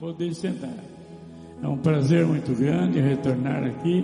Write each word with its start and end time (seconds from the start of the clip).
Poder 0.00 0.32
sentar. 0.32 0.74
É 1.62 1.68
um 1.68 1.76
prazer 1.76 2.24
muito 2.24 2.58
grande 2.58 2.98
retornar 3.00 3.62
aqui, 3.64 4.02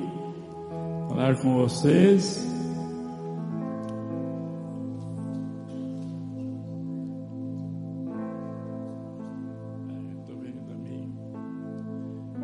falar 1.08 1.40
com 1.40 1.56
vocês. 1.56 2.46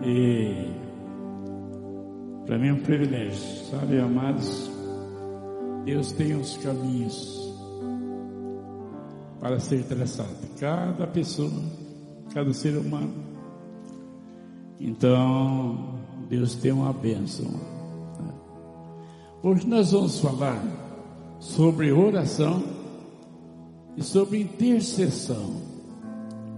E 0.02 0.72
para 2.46 2.58
mim 2.58 2.68
é 2.68 2.72
um 2.72 2.80
privilégio, 2.80 3.66
sabe, 3.70 4.00
amados? 4.00 4.70
Deus 5.84 6.10
tem 6.12 6.34
os 6.36 6.56
caminhos 6.56 7.54
para 9.38 9.60
ser 9.60 9.84
traçado. 9.84 10.30
Cada 10.58 11.06
pessoa, 11.06 11.50
cada 12.32 12.50
ser 12.54 12.78
humano. 12.78 13.31
Então, 14.84 15.78
Deus 16.28 16.56
tem 16.56 16.72
uma 16.72 16.92
bênção. 16.92 17.46
Hoje 19.40 19.64
nós 19.64 19.92
vamos 19.92 20.18
falar 20.18 20.60
sobre 21.38 21.92
oração 21.92 22.64
e 23.96 24.02
sobre 24.02 24.40
intercessão, 24.40 25.54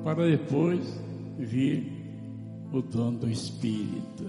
para 0.03 0.27
depois 0.27 0.81
vir 1.39 1.93
o 2.73 2.81
dom 2.81 3.13
do 3.13 3.31
Espírito. 3.31 4.25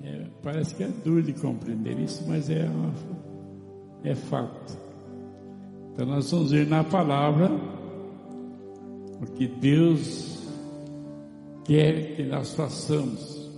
É, 0.00 0.26
parece 0.44 0.76
que 0.76 0.84
é 0.84 0.88
duro 0.88 1.24
de 1.24 1.32
compreender 1.32 1.98
isso, 1.98 2.24
mas 2.28 2.48
é, 2.48 2.66
uma, 2.66 2.94
é 4.04 4.14
fato. 4.14 4.78
Então 5.92 6.06
nós 6.06 6.30
vamos 6.30 6.52
ver 6.52 6.68
na 6.68 6.84
palavra 6.84 7.50
o 9.20 9.26
que 9.32 9.48
Deus 9.48 10.35
quer 11.66 12.14
que 12.14 12.22
nós 12.22 12.54
façamos 12.54 13.50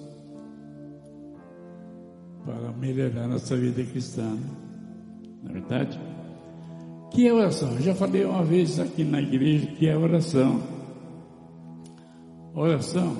para 2.44 2.72
melhorar 2.72 3.28
nossa 3.28 3.54
vida 3.54 3.84
cristã. 3.84 4.36
Na 5.42 5.50
é 5.50 5.52
verdade? 5.52 6.00
Que 7.10 7.28
é 7.28 7.32
oração? 7.32 7.74
Eu 7.74 7.82
já 7.82 7.94
falei 7.94 8.24
uma 8.24 8.42
vez 8.42 8.80
aqui 8.80 9.04
na 9.04 9.20
igreja 9.20 9.66
que 9.66 9.86
é 9.86 9.96
oração. 9.96 10.62
Oração 12.54 13.14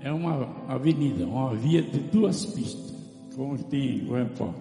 é 0.00 0.12
uma 0.12 0.48
avenida, 0.68 1.26
uma 1.26 1.54
via 1.54 1.82
de 1.82 1.98
duas 1.98 2.46
pistas, 2.46 2.94
como 3.34 3.58
tem 3.64 4.06
em. 4.08 4.54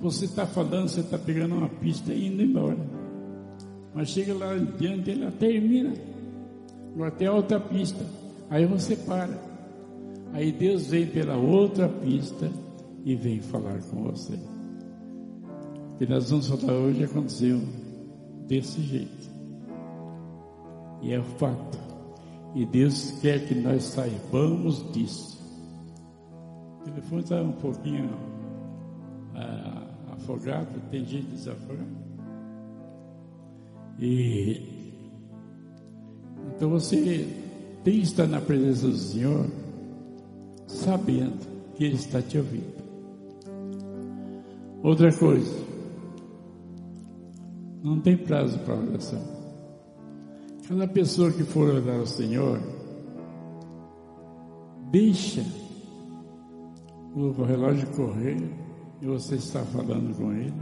Você 0.00 0.26
está 0.26 0.46
falando, 0.46 0.88
você 0.88 1.00
está 1.00 1.18
pegando 1.18 1.56
uma 1.56 1.68
pista 1.68 2.12
e 2.12 2.28
indo 2.28 2.42
embora. 2.42 2.78
Mas 3.92 4.10
chega 4.10 4.32
lá 4.34 4.56
diante, 4.56 5.10
ela 5.10 5.30
termina. 5.32 6.13
Agora 6.94 7.10
tem 7.10 7.28
outra 7.28 7.58
pista. 7.58 8.04
Aí 8.48 8.64
você 8.66 8.96
para. 8.96 9.36
Aí 10.32 10.52
Deus 10.52 10.86
vem 10.86 11.06
pela 11.06 11.36
outra 11.36 11.88
pista 11.88 12.50
e 13.04 13.14
vem 13.14 13.40
falar 13.40 13.80
com 13.82 14.04
você. 14.04 14.38
Que 15.98 16.06
nós 16.06 16.30
vamos 16.30 16.48
falar 16.48 16.72
hoje 16.72 17.04
aconteceu 17.04 17.60
desse 18.46 18.80
jeito. 18.80 19.30
E 21.02 21.12
é 21.12 21.18
o 21.18 21.24
fato. 21.24 21.78
E 22.54 22.64
Deus 22.64 23.12
quer 23.20 23.46
que 23.46 23.54
nós 23.54 23.82
saibamos 23.84 24.92
disso. 24.92 25.34
O 26.80 26.84
telefone 26.84 27.22
está 27.22 27.42
um 27.42 27.52
pouquinho. 27.52 28.10
Ah, 29.34 29.86
afogado, 30.12 30.80
tem 30.90 31.04
gente 31.04 31.26
desafogado. 31.26 32.04
E 33.98 34.83
então 36.56 36.70
você 36.70 37.28
tem 37.82 37.98
que 37.98 38.06
estar 38.06 38.26
na 38.26 38.40
presença 38.40 38.86
do 38.86 38.96
Senhor, 38.96 39.46
sabendo 40.66 41.38
que 41.74 41.84
Ele 41.84 41.94
está 41.94 42.22
te 42.22 42.38
ouvindo. 42.38 42.74
Outra 44.82 45.12
coisa, 45.12 45.54
não 47.82 48.00
tem 48.00 48.16
prazo 48.16 48.58
para 48.60 48.74
oração. 48.74 49.22
Cada 50.68 50.86
pessoa 50.88 51.30
que 51.30 51.42
for 51.42 51.68
orar 51.68 52.00
ao 52.00 52.06
Senhor, 52.06 52.60
deixa 54.90 55.44
o 57.14 57.30
relógio 57.44 57.86
correr 57.88 58.36
e 59.00 59.06
você 59.06 59.34
está 59.36 59.62
falando 59.64 60.16
com 60.16 60.32
ele, 60.32 60.54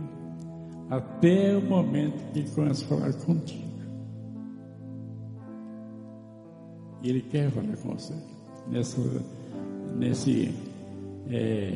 até 0.91 1.56
o 1.56 1.62
momento 1.62 2.32
que 2.32 2.41
ele 2.41 2.50
começa 2.50 2.84
a 2.84 2.88
falar 2.88 3.12
contigo. 3.12 3.72
E 7.02 7.08
ele 7.10 7.22
quer 7.22 7.50
falar 7.50 7.76
com 7.76 7.94
você. 7.94 8.14
Nessa, 8.70 9.00
nesse, 9.96 10.54
é, 11.28 11.74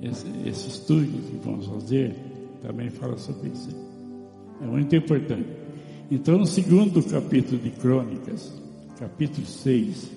esse, 0.00 0.26
esse 0.46 0.68
estudo 0.68 1.06
que 1.06 1.36
vamos 1.44 1.66
fazer 1.66 2.14
também 2.62 2.88
fala 2.90 3.16
sobre 3.18 3.50
isso. 3.50 3.70
É 4.60 4.64
muito 4.64 4.94
importante. 4.94 5.48
Então, 6.10 6.38
no 6.38 6.46
segundo 6.46 7.02
capítulo 7.02 7.60
de 7.60 7.70
Crônicas, 7.70 8.52
capítulo 8.98 9.44
6, 9.44 10.10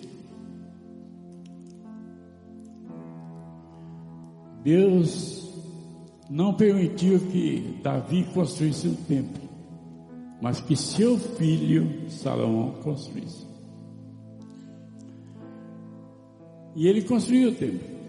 Deus 4.63 5.51
não 6.29 6.53
permitiu 6.53 7.19
que 7.19 7.79
Davi 7.81 8.23
construísse 8.33 8.87
um 8.87 8.93
templo, 8.93 9.48
mas 10.41 10.61
que 10.61 10.75
seu 10.75 11.17
filho 11.17 12.09
Salomão 12.09 12.71
construísse. 12.81 13.47
E 16.75 16.87
ele 16.87 17.01
construiu 17.01 17.49
o 17.49 17.55
templo. 17.55 17.99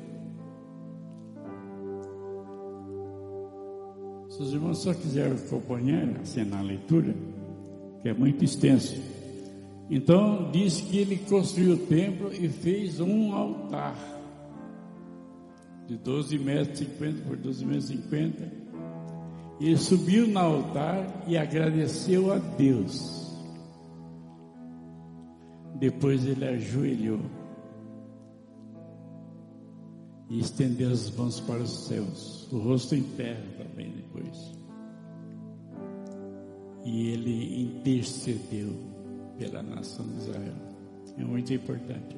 Se 4.28 4.42
os 4.42 4.52
irmãos 4.52 4.78
só 4.78 4.94
quiserem 4.94 5.32
acompanhar 5.32 6.20
assim 6.20 6.44
na 6.44 6.60
leitura, 6.60 7.14
que 8.00 8.08
é 8.08 8.14
muito 8.14 8.44
extenso. 8.44 9.00
Então 9.90 10.50
diz 10.52 10.80
que 10.80 10.98
ele 10.98 11.16
construiu 11.16 11.74
o 11.74 11.78
templo 11.78 12.32
e 12.32 12.48
fez 12.48 13.00
um 13.00 13.34
altar 13.34 13.96
de 15.88 15.96
12 15.96 16.38
metros 16.38 16.78
50 16.78 17.22
por 17.26 17.36
12 17.36 17.66
metros 17.66 17.86
50. 17.86 18.59
Ele 19.60 19.76
subiu 19.76 20.26
no 20.26 20.38
altar 20.38 21.24
e 21.28 21.36
agradeceu 21.36 22.32
a 22.32 22.38
Deus. 22.38 23.20
Depois 25.78 26.24
ele 26.26 26.44
ajoelhou 26.46 27.20
e 30.30 30.38
estendeu 30.38 30.90
as 30.90 31.10
mãos 31.10 31.40
para 31.40 31.60
os 31.60 31.86
céus, 31.86 32.48
o 32.52 32.58
rosto 32.58 32.94
em 32.94 33.02
terra 33.02 33.42
também 33.58 33.90
depois. 33.90 34.52
E 36.84 37.08
ele 37.08 37.62
intercedeu 37.62 38.72
pela 39.36 39.62
nação 39.62 40.06
de 40.06 40.18
Israel. 40.18 40.54
É 41.18 41.24
muito 41.24 41.52
importante. 41.52 42.16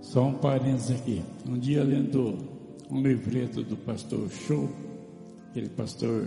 Só 0.00 0.26
um 0.26 0.34
parênteses 0.34 1.00
aqui. 1.00 1.22
Um 1.48 1.58
dia 1.58 1.82
lendo 1.84 2.36
um 2.90 3.02
livreto 3.02 3.62
do 3.62 3.76
pastor 3.76 4.28
Show, 4.30 4.68
aquele 5.54 5.68
pastor 5.68 6.26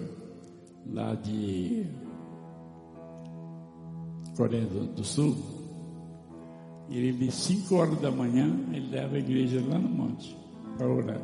lá 0.90 1.14
de 1.16 1.86
Coreia 4.38 4.66
do 4.66 5.04
Sul, 5.04 5.36
ele 6.90 7.12
de 7.12 7.30
5 7.30 7.76
horas 7.76 8.00
da 8.00 8.10
manhã, 8.10 8.58
ele 8.72 8.90
leva 8.90 9.18
a 9.18 9.20
igreja 9.20 9.62
lá 9.68 9.78
no 9.78 9.90
monte 9.90 10.38
para 10.78 10.88
orar. 10.88 11.22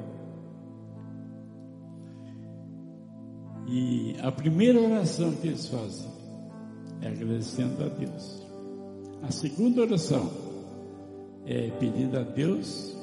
E 3.70 4.18
a 4.22 4.34
primeira 4.34 4.82
oração 4.82 5.32
que 5.36 5.48
eles 5.48 5.66
fazem 5.70 6.12
é 7.00 7.08
agradecendo 7.08 7.86
a 7.86 7.88
Deus. 7.88 8.46
A 9.22 9.32
segunda 9.32 9.82
oração 9.82 10.30
é, 11.46 11.70
pedindo 11.80 12.20
a 12.20 12.24
Deus 12.24 12.98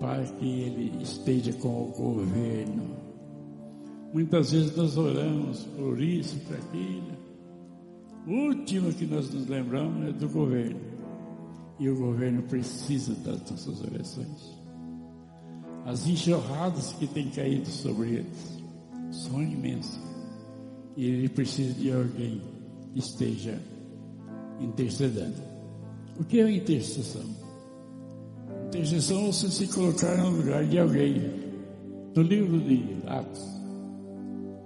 para 0.00 0.24
que 0.24 0.62
Ele 0.62 1.00
esteja 1.00 1.52
com 1.52 1.84
o 1.84 1.92
governo. 1.92 2.99
Muitas 4.12 4.50
vezes 4.50 4.76
nós 4.76 4.96
oramos 4.96 5.64
por 5.76 6.00
isso, 6.00 6.36
por 6.40 6.56
aquilo. 6.56 7.12
O 8.26 8.48
último 8.48 8.92
que 8.92 9.06
nós 9.06 9.30
nos 9.30 9.46
lembramos 9.46 10.08
é 10.08 10.12
do 10.12 10.28
governo. 10.28 10.80
E 11.78 11.88
o 11.88 11.96
governo 11.96 12.42
precisa 12.42 13.14
das 13.14 13.40
nossas 13.50 13.80
orações. 13.82 14.58
As 15.86 16.06
enxurradas 16.06 16.92
que 16.94 17.06
têm 17.06 17.30
caído 17.30 17.68
sobre 17.68 18.16
eles 18.16 18.60
são 19.10 19.42
imensas. 19.42 20.00
E 20.96 21.06
ele 21.06 21.28
precisa 21.28 21.72
de 21.74 21.92
alguém 21.92 22.42
que 22.92 22.98
esteja 22.98 23.58
intercedendo. 24.60 25.40
O 26.18 26.24
que 26.24 26.40
é 26.40 26.50
intercessão? 26.50 27.24
Intercessão 28.66 29.20
é 29.20 29.26
você 29.26 29.48
se 29.48 29.66
colocar 29.68 30.16
no 30.18 30.30
lugar 30.30 30.64
de 30.66 30.78
alguém. 30.78 31.40
No 32.14 32.22
livro 32.22 32.60
de 32.60 32.84
Atos, 33.06 33.59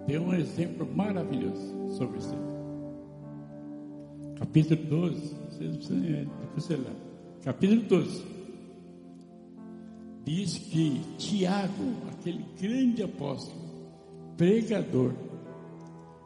tem 0.07 0.19
um 0.19 0.35
exemplo 0.35 0.87
maravilhoso 0.95 1.97
sobre 1.97 2.19
isso. 2.19 2.37
capítulo 4.39 4.85
12, 4.85 5.35
depois 5.59 6.65
você 6.65 6.77
lá, 6.77 6.93
capítulo 7.43 7.83
12, 7.83 8.25
diz 10.25 10.59
que 10.59 11.01
Tiago, 11.19 11.93
aquele 12.13 12.45
grande 12.61 13.03
apóstolo, 13.03 13.63
pregador, 14.37 15.13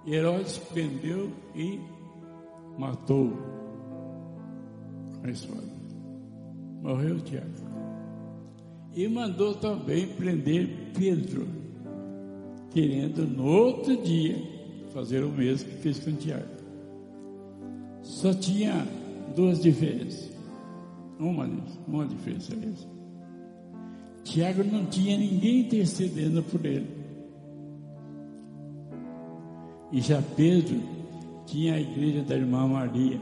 Herodes 0.07 0.59
prendeu 0.59 1.31
e 1.55 1.79
matou 2.79 3.33
a 5.23 5.31
espada. 5.31 5.69
Morreu 6.83 7.21
Tiago. 7.21 7.69
E 8.95 9.07
mandou 9.07 9.55
também 9.57 10.07
prender 10.15 10.93
Pedro, 10.97 11.47
querendo 12.71 13.27
no 13.27 13.47
outro 13.47 13.97
dia 13.97 14.37
fazer 14.93 15.23
o 15.25 15.31
mesmo 15.31 15.69
que 15.69 15.77
fez 15.77 15.99
com 15.99 16.13
Tiago. 16.13 16.59
Só 18.03 18.33
tinha 18.35 18.87
duas 19.35 19.61
diferenças. 19.61 20.31
Uma, 21.19 21.49
uma 21.87 22.07
diferença 22.07 22.55
essa. 22.55 22.87
Tiago 24.25 24.63
não 24.65 24.87
tinha 24.87 25.17
ninguém 25.17 25.61
intercedendo 25.61 26.43
por 26.43 26.65
ele. 26.65 26.87
E 29.91 30.01
já 30.01 30.23
Pedro 30.37 30.81
tinha 31.47 31.75
a 31.75 31.81
igreja 31.81 32.23
da 32.23 32.37
irmã 32.37 32.67
Maria. 32.69 33.21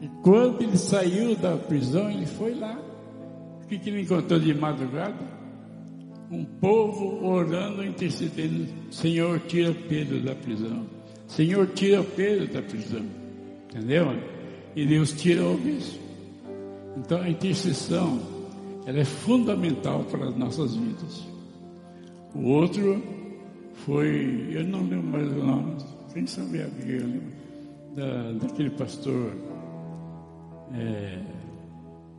E 0.00 0.08
quando 0.22 0.62
ele 0.62 0.76
saiu 0.76 1.36
da 1.36 1.56
prisão, 1.56 2.10
ele 2.10 2.26
foi 2.26 2.54
lá. 2.54 2.78
O 3.62 3.66
que 3.66 3.88
ele 3.88 4.02
encontrou 4.02 4.38
de 4.38 4.52
madrugada? 4.52 5.43
Um 6.34 6.44
povo 6.44 7.24
orando, 7.24 7.84
intercedendo. 7.84 8.66
Senhor, 8.90 9.38
tira 9.46 9.72
Pedro 9.88 10.20
da 10.20 10.34
prisão. 10.34 10.86
Senhor, 11.28 11.66
tira 11.68 12.02
Pedro 12.02 12.52
da 12.52 12.60
prisão. 12.60 13.04
Entendeu? 13.70 14.18
E 14.74 14.84
Deus 14.84 15.12
tira 15.12 15.44
o 15.44 15.56
bispo. 15.56 16.02
Então 16.96 17.20
a 17.20 17.28
intercessão, 17.28 18.20
ela 18.86 18.98
é 18.98 19.04
fundamental 19.04 20.04
para 20.04 20.28
as 20.28 20.36
nossas 20.36 20.74
vidas. 20.74 21.24
O 22.34 22.48
outro 22.48 23.00
foi, 23.86 24.48
eu 24.50 24.64
não 24.64 24.80
lembro 24.80 25.04
mais 25.04 25.28
o 25.28 25.44
nome, 25.44 25.76
quem 26.12 26.26
sabe 26.26 26.62
a 26.62 26.68
da, 27.94 28.32
daquele 28.32 28.70
pastor, 28.70 29.32
é, 30.74 31.18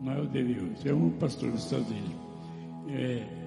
não 0.01 0.13
é 0.13 0.19
o 0.19 0.23
hoje, 0.23 0.89
é 0.89 0.93
um 0.93 1.09
pastor 1.11 1.51
dos 1.51 1.65
Estados 1.65 1.89
Unidos. 1.89 2.15
É, 2.89 3.44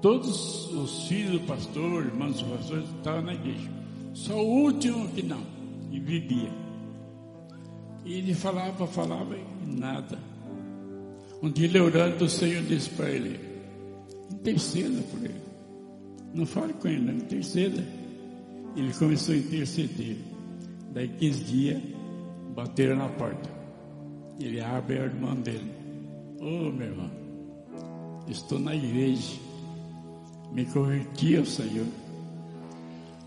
todos 0.00 0.72
os 0.72 1.08
filhos 1.08 1.40
do 1.40 1.46
pastor, 1.46 2.06
irmãos 2.06 2.40
do 2.40 2.56
pastor, 2.56 2.82
estavam 2.96 3.22
na 3.22 3.34
igreja. 3.34 3.70
Só 4.14 4.34
o 4.34 4.62
último 4.64 5.08
que 5.08 5.22
não, 5.22 5.42
e 5.90 6.00
vivia. 6.00 6.50
E 8.04 8.14
ele 8.14 8.34
falava, 8.34 8.86
falava 8.86 9.36
e 9.36 9.66
nada. 9.66 10.18
Um 11.42 11.50
dia 11.50 11.66
ele 11.66 11.80
orando, 11.80 12.24
o 12.24 12.28
Senhor 12.28 12.62
disse 12.62 12.88
para 12.90 13.10
ele, 13.10 13.38
interceda 14.30 15.02
por 15.10 15.24
ele. 15.24 15.40
Não 16.32 16.46
fale 16.46 16.72
com 16.74 16.88
ele, 16.88 17.00
não 17.00 17.14
interceda. 17.14 17.84
Ele 18.76 18.92
começou 18.92 19.34
a 19.34 19.38
interceder. 19.38 20.16
Daí 20.92 21.08
15 21.08 21.44
dias, 21.44 21.82
bateram 22.54 22.96
na 22.96 23.08
porta. 23.08 23.50
Ele 24.38 24.60
abre 24.60 24.98
a 24.98 25.04
irmã 25.04 25.34
dele. 25.34 25.72
Ô 26.40 26.68
oh, 26.68 26.72
meu 26.72 26.88
irmão, 26.88 27.10
estou 28.28 28.58
na 28.58 28.74
igreja. 28.74 29.45
Me 30.56 30.64
converti 30.64 31.36
ao 31.36 31.44
Senhor. 31.44 31.86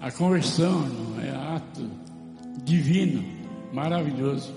A 0.01 0.11
conversão 0.11 0.83
é 1.23 1.29
ato 1.29 1.87
divino, 2.63 3.23
maravilhoso, 3.71 4.51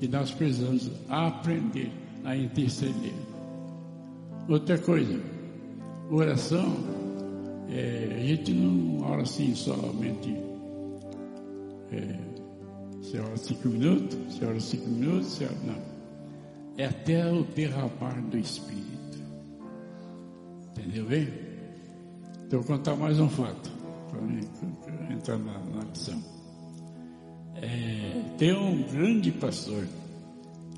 e 0.00 0.08
nós 0.08 0.32
precisamos 0.32 0.90
aprender 1.08 1.88
a 2.24 2.36
interceder. 2.36 3.14
Outra 4.48 4.76
coisa, 4.76 5.20
oração 6.10 6.74
é, 7.70 8.16
a 8.16 8.26
gente 8.26 8.52
não 8.52 9.08
ora 9.08 9.22
assim 9.22 9.54
somente. 9.54 10.36
É, 11.92 12.18
você 13.02 13.20
ora 13.20 13.36
cinco 13.36 13.68
minutos, 13.68 14.18
você 14.34 14.44
ora 14.44 14.58
cinco 14.58 14.88
minutos, 14.88 15.28
você 15.28 15.44
ora, 15.44 15.56
não. 15.64 15.82
É 16.76 16.86
até 16.86 17.32
o 17.32 17.44
derramar 17.44 18.20
do 18.20 18.36
Espírito. 18.36 19.22
Entendeu 20.72 21.06
bem? 21.06 21.45
Então, 22.46 22.60
vou 22.60 22.76
contar 22.76 22.94
mais 22.94 23.18
um 23.18 23.28
fato, 23.28 23.72
para 24.08 25.12
entrar 25.12 25.36
na, 25.36 25.58
na. 25.58 25.82
É, 27.56 28.22
tem 28.38 28.52
um 28.52 28.84
grande 28.84 29.32
pastor, 29.32 29.84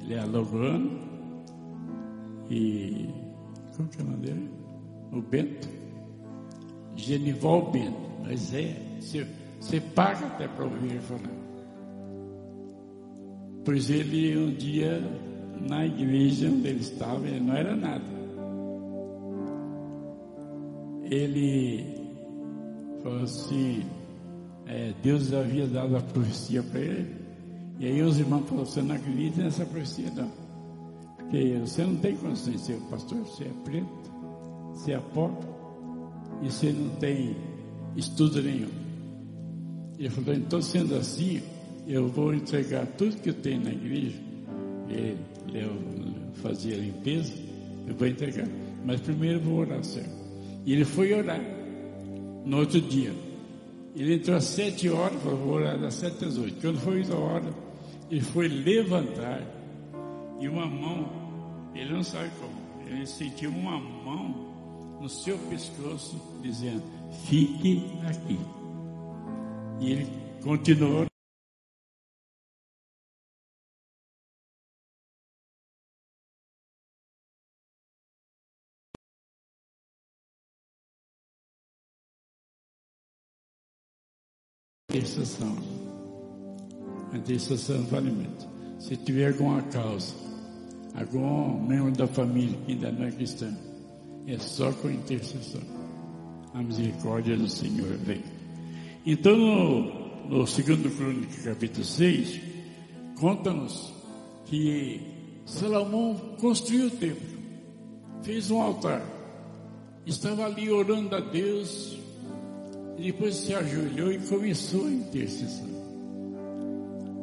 ele 0.00 0.14
é 0.14 0.18
alagoano, 0.18 0.98
e. 2.48 3.10
Como 3.76 3.86
que 3.90 4.00
é 4.00 4.02
o 4.02 4.06
nome 4.06 4.26
dele? 4.26 4.50
O 5.12 5.20
Bento. 5.20 5.68
Genival 6.96 7.70
Bento, 7.70 8.10
mas 8.24 8.54
é, 8.54 8.74
você, 8.98 9.26
você 9.60 9.78
paga 9.78 10.26
até 10.26 10.48
para 10.48 10.64
ouvir 10.64 10.92
ele 10.92 11.00
falar. 11.00 11.38
Pois 13.62 13.90
ele 13.90 14.38
um 14.38 14.54
dia, 14.54 15.02
na 15.68 15.84
igreja 15.84 16.48
onde 16.48 16.66
ele 16.66 16.80
estava, 16.80 17.28
ele 17.28 17.40
não 17.40 17.54
era 17.54 17.76
nada. 17.76 18.17
Ele 21.10 21.84
falou 23.02 23.22
assim, 23.22 23.82
é, 24.66 24.92
Deus 25.02 25.32
havia 25.32 25.66
dado 25.66 25.96
a 25.96 26.00
profecia 26.00 26.62
para 26.62 26.80
ele. 26.80 27.16
E 27.78 27.86
aí 27.86 28.02
os 28.02 28.18
irmãos 28.18 28.48
falaram, 28.48 28.66
você 28.66 28.82
não 28.82 28.94
acredita 28.94 29.42
nessa 29.42 29.64
profecia 29.64 30.10
não. 30.10 30.30
Porque 31.16 31.58
você 31.60 31.84
não 31.84 31.96
tem 31.96 32.16
ser 32.58 32.76
pastor, 32.90 33.18
você 33.18 33.44
é 33.44 33.52
preto, 33.64 34.12
você 34.72 34.92
é 34.92 34.98
pobre 35.14 35.46
e 36.42 36.50
você 36.50 36.72
não 36.72 36.88
tem 36.96 37.36
estudo 37.96 38.42
nenhum. 38.42 38.70
Ele 39.98 40.10
falou, 40.10 40.34
então 40.34 40.62
sendo 40.62 40.94
assim, 40.96 41.40
eu 41.86 42.08
vou 42.08 42.34
entregar 42.34 42.86
tudo 42.98 43.16
que 43.16 43.30
eu 43.30 43.34
tenho 43.34 43.62
na 43.62 43.70
igreja, 43.70 44.16
ele, 44.88 45.18
fazia 46.34 46.76
limpeza, 46.76 47.32
eu 47.86 47.94
vou 47.94 48.06
entregar. 48.06 48.48
Mas 48.84 49.00
primeiro 49.00 49.38
eu 49.38 49.42
vou 49.42 49.58
orar, 49.58 49.82
Senhor. 49.82 50.17
E 50.64 50.72
ele 50.72 50.84
foi 50.84 51.12
orar 51.12 51.40
no 52.44 52.58
outro 52.58 52.80
dia. 52.80 53.12
Ele 53.96 54.14
entrou 54.14 54.36
às 54.36 54.44
sete 54.44 54.88
horas, 54.88 55.20
falou, 55.22 55.38
vou 55.38 55.54
orar 55.54 55.78
das 55.78 55.94
sete 55.94 56.24
às 56.24 56.36
oito. 56.38 56.60
Quando 56.60 56.78
foi 56.78 57.02
a 57.02 57.16
hora, 57.16 57.54
ele 58.10 58.20
foi 58.20 58.48
levantar 58.48 59.42
e 60.40 60.48
uma 60.48 60.66
mão, 60.66 61.08
ele 61.74 61.92
não 61.92 62.04
sabe 62.04 62.30
como, 62.38 62.86
ele 62.86 63.06
sentiu 63.06 63.50
uma 63.50 63.78
mão 63.78 64.98
no 65.00 65.08
seu 65.08 65.36
pescoço, 65.50 66.20
dizendo: 66.42 66.82
Fique 67.26 67.82
aqui. 68.08 68.38
E 69.80 69.92
ele 69.92 70.06
continuou. 70.42 71.06
Intercessão. 84.98 85.56
A 87.12 87.16
intercessão 87.16 87.84
vale 87.84 88.10
muito. 88.10 88.48
Se 88.80 88.96
tiver 88.96 89.28
alguma 89.28 89.62
causa, 89.62 90.12
algum 90.92 91.62
membro 91.64 91.92
da 91.92 92.08
família 92.08 92.58
que 92.66 92.72
ainda 92.72 92.90
não 92.90 93.06
é 93.06 93.12
cristão, 93.12 93.56
é 94.26 94.36
só 94.38 94.72
com 94.72 94.90
intercessão. 94.90 95.60
A 96.52 96.60
misericórdia 96.60 97.36
do 97.36 97.48
Senhor 97.48 97.96
vem. 97.98 98.24
Então, 99.06 99.36
no, 99.36 100.28
no 100.28 100.46
segundo 100.48 100.90
Crônica, 100.96 101.42
capítulo 101.44 101.84
6, 101.84 102.40
conta-nos 103.20 103.94
que 104.46 105.00
Salomão 105.46 106.16
construiu 106.40 106.88
o 106.88 106.90
templo, 106.90 107.38
fez 108.24 108.50
um 108.50 108.60
altar, 108.60 109.02
estava 110.04 110.44
ali 110.44 110.68
orando 110.68 111.14
a 111.14 111.20
Deus, 111.20 111.96
e 112.98 113.12
depois 113.12 113.34
se 113.36 113.54
ajoelhou 113.54 114.12
e 114.12 114.18
começou 114.18 114.86
a 114.86 114.90
intercessão. 114.90 115.68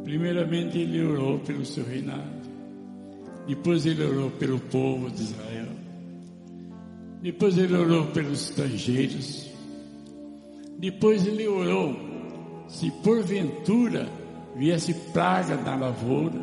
Primeiramente 0.04 0.78
ele 0.78 1.04
orou 1.04 1.40
pelo 1.40 1.66
seu 1.66 1.84
reinado, 1.84 2.46
depois 3.48 3.86
ele 3.86 4.04
orou 4.04 4.32
pelo 4.32 4.60
povo 4.60 5.10
de 5.10 5.24
Israel, 5.24 5.68
depois 7.22 7.58
ele 7.58 7.76
orou 7.76 8.06
pelos 8.08 8.50
estrangeiros. 8.50 9.50
Depois 10.78 11.26
ele 11.26 11.48
orou 11.48 11.96
se 12.68 12.92
porventura 12.92 14.08
viesse 14.56 14.94
praga 15.12 15.56
na 15.56 15.76
lavoura. 15.76 16.40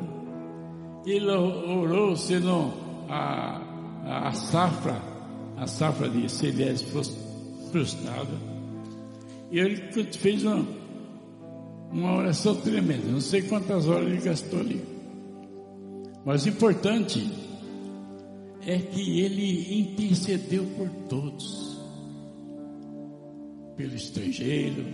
Ele 1.07 1.31
orou 1.31 2.17
se 2.17 2.39
não 2.41 2.73
a, 3.09 3.61
a 4.27 4.33
safra, 4.33 5.01
a 5.57 5.67
safra 5.67 6.09
de 6.09 6.29
cereais 6.29 6.83
fosse 6.83 7.17
frustrada. 7.71 8.52
E 9.53 9.59
ele 9.59 9.77
fez 10.13 10.43
uma, 10.45 10.67
Uma 11.93 12.15
oração 12.17 12.55
tremenda. 12.57 13.07
Não 13.07 13.21
sei 13.21 13.43
quantas 13.43 13.87
horas 13.87 14.07
ele 14.07 14.23
gastou 14.23 14.61
ali. 14.61 14.83
Mas 16.25 16.47
o 16.47 16.49
importante 16.49 17.31
é 18.67 18.79
que 18.79 19.21
ele 19.21 19.79
intercedeu 19.79 20.65
por 20.77 20.89
todos. 21.07 21.79
Pelo 23.77 23.95
estrangeiro. 23.95 24.87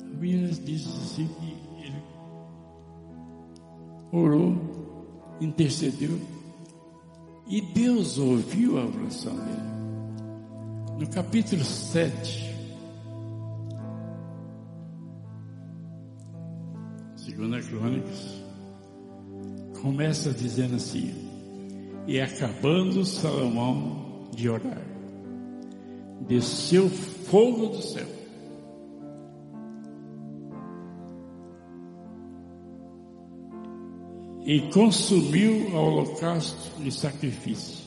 A 0.00 0.16
Bíblia 0.16 0.48
diz 0.48 0.86
assim 0.86 1.26
que 1.26 1.86
ele 1.86 2.02
orou, 4.12 4.56
intercedeu 5.40 6.18
e 7.46 7.60
Deus 7.60 8.16
ouviu 8.16 8.78
a 8.78 8.86
oração 8.86 9.34
dele. 9.34 9.73
No 10.98 11.08
capítulo 11.08 11.64
7, 11.64 12.54
segunda 17.16 17.60
Crônicas, 17.60 18.44
começa 19.82 20.30
dizendo 20.32 20.76
assim: 20.76 21.12
E 22.06 22.20
acabando 22.20 23.04
Salomão 23.04 24.30
de 24.32 24.48
orar, 24.48 24.86
desceu 26.28 26.88
fogo 26.88 27.70
do 27.70 27.82
céu. 27.82 28.06
E 34.46 34.60
consumiu 34.70 35.70
o 35.70 35.74
holocausto 35.74 36.70
e 36.80 36.92
sacrifício. 36.92 37.83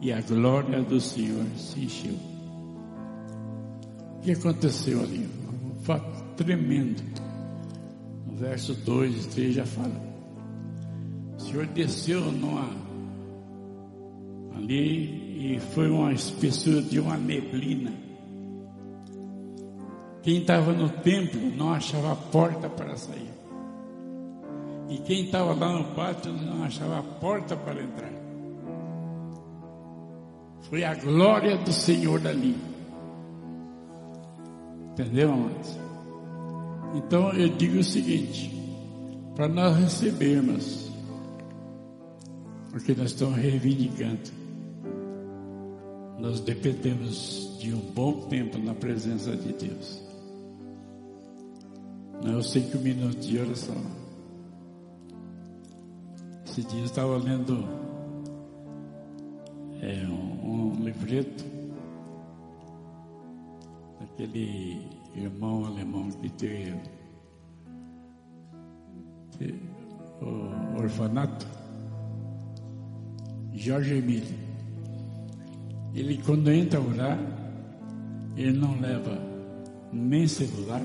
E 0.00 0.12
a 0.12 0.20
glória 0.22 0.80
do 0.82 1.00
Senhor 1.00 1.44
se 1.56 1.80
encheu. 1.80 2.14
O 4.16 4.20
que 4.22 4.32
aconteceu 4.32 5.00
ali? 5.00 5.28
Um 5.74 5.80
fato 5.82 6.22
tremendo. 6.36 7.02
No 8.26 8.36
verso 8.36 8.74
2 8.74 9.26
e 9.26 9.28
3 9.28 9.54
já 9.54 9.66
fala. 9.66 10.10
O 11.36 11.40
Senhor 11.40 11.66
desceu 11.66 12.20
numa, 12.20 12.70
ali 14.56 15.54
e 15.54 15.60
foi 15.74 15.90
uma 15.90 16.12
espessura 16.12 16.80
de 16.80 16.98
uma 16.98 17.16
neblina. 17.16 17.92
Quem 20.22 20.38
estava 20.38 20.72
no 20.72 20.88
templo 20.88 21.40
não 21.56 21.72
achava 21.72 22.14
porta 22.14 22.68
para 22.68 22.96
sair. 22.96 23.30
E 24.88 24.98
quem 24.98 25.24
estava 25.24 25.54
lá 25.54 25.78
no 25.78 25.84
pátio 25.94 26.32
não 26.32 26.64
achava 26.64 27.02
porta 27.02 27.56
para 27.56 27.82
entrar. 27.82 27.99
Foi 30.70 30.84
a 30.84 30.94
glória 30.94 31.58
do 31.58 31.72
Senhor 31.72 32.24
ali. 32.24 32.56
Entendeu, 34.92 35.32
amados? 35.32 35.76
Então 36.94 37.32
eu 37.32 37.48
digo 37.56 37.78
o 37.78 37.84
seguinte: 37.84 38.54
para 39.34 39.48
nós 39.48 39.76
recebermos 39.76 40.88
o 42.72 42.78
que 42.78 42.94
nós 42.94 43.10
estamos 43.10 43.36
reivindicando, 43.36 44.30
nós 46.20 46.38
dependemos 46.38 47.58
de 47.58 47.74
um 47.74 47.80
bom 47.92 48.20
tempo 48.28 48.56
na 48.58 48.72
presença 48.72 49.36
de 49.36 49.52
Deus. 49.52 50.00
Não 52.22 52.34
é 52.34 52.36
os 52.36 52.52
cinco 52.52 52.78
minutos 52.78 53.26
de 53.26 53.40
oração. 53.40 53.82
Esse 56.46 56.62
dia 56.62 56.80
eu 56.80 56.84
estava 56.84 57.16
lendo 57.16 57.89
é, 59.82 60.06
um, 60.06 60.76
um 60.76 60.84
livreto 60.84 61.44
daquele 63.98 64.86
irmão 65.14 65.64
alemão 65.64 66.10
que 66.10 66.28
teve, 66.30 66.80
o 70.20 70.80
orfanato, 70.82 71.46
Jorge 73.54 73.94
Emílio. 73.94 74.38
Ele 75.94 76.20
quando 76.24 76.50
entra 76.50 76.78
a 76.78 76.82
orar, 76.82 77.18
ele 78.36 78.58
não 78.58 78.78
leva 78.80 79.18
nem 79.92 80.26
celular, 80.26 80.82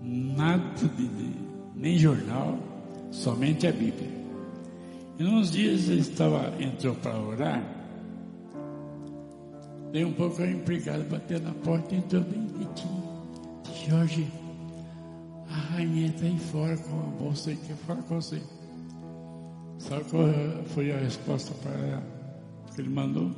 nada 0.00 0.88
de 0.96 1.10
nem 1.74 1.98
jornal, 1.98 2.58
somente 3.10 3.66
a 3.66 3.72
Bíblia. 3.72 4.19
E 5.20 5.24
uns 5.24 5.50
dias 5.50 5.86
ele 5.90 6.00
estava, 6.00 6.50
entrou 6.58 6.94
para 6.94 7.20
orar, 7.20 7.62
Dei 9.92 10.02
um 10.02 10.12
pouco 10.14 10.40
a 10.40 10.46
empregada 10.46 11.04
bateu 11.04 11.38
na 11.40 11.52
porta 11.52 11.94
e 11.94 11.98
entrou 11.98 12.22
bem 12.22 12.46
quietinho. 12.46 13.02
Jorge, 13.86 14.26
a 15.50 15.54
rainha 15.54 16.06
está 16.06 16.24
aí 16.24 16.38
fora 16.38 16.76
com 16.78 17.00
a 17.00 17.22
bolsa 17.22 17.50
e 17.50 17.56
quer 17.56 17.76
falar 17.76 18.02
com 18.02 18.14
você. 18.14 18.40
Sabe 19.78 20.04
qual 20.04 20.24
foi 20.66 20.90
a 20.90 20.96
resposta 20.96 21.52
para 21.54 21.72
ela 21.72 22.06
que 22.74 22.80
ele 22.80 22.88
mandou? 22.88 23.30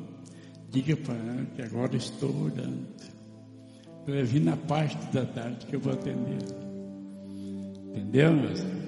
Diga 0.71 0.97
para 0.99 1.15
ela 1.15 1.47
que 1.57 1.63
agora 1.63 1.97
estou 1.97 2.45
orando. 2.45 2.87
Para 4.05 4.23
vir 4.23 4.41
na 4.41 4.57
parte 4.57 5.05
da 5.07 5.27
tarde 5.27 5.67
que 5.67 5.75
eu 5.75 5.81
vou 5.81 5.95
atender. 5.95 6.39
Entendeu, 7.89 8.33
meus 8.35 8.82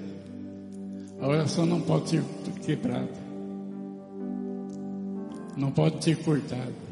A 1.25 1.27
oração 1.27 1.65
não 1.65 1.81
pode 1.81 2.09
ser 2.11 2.23
quebrada. 2.63 3.25
Não 5.57 5.71
pode 5.71 6.03
ser 6.03 6.23
cortada 6.23 6.85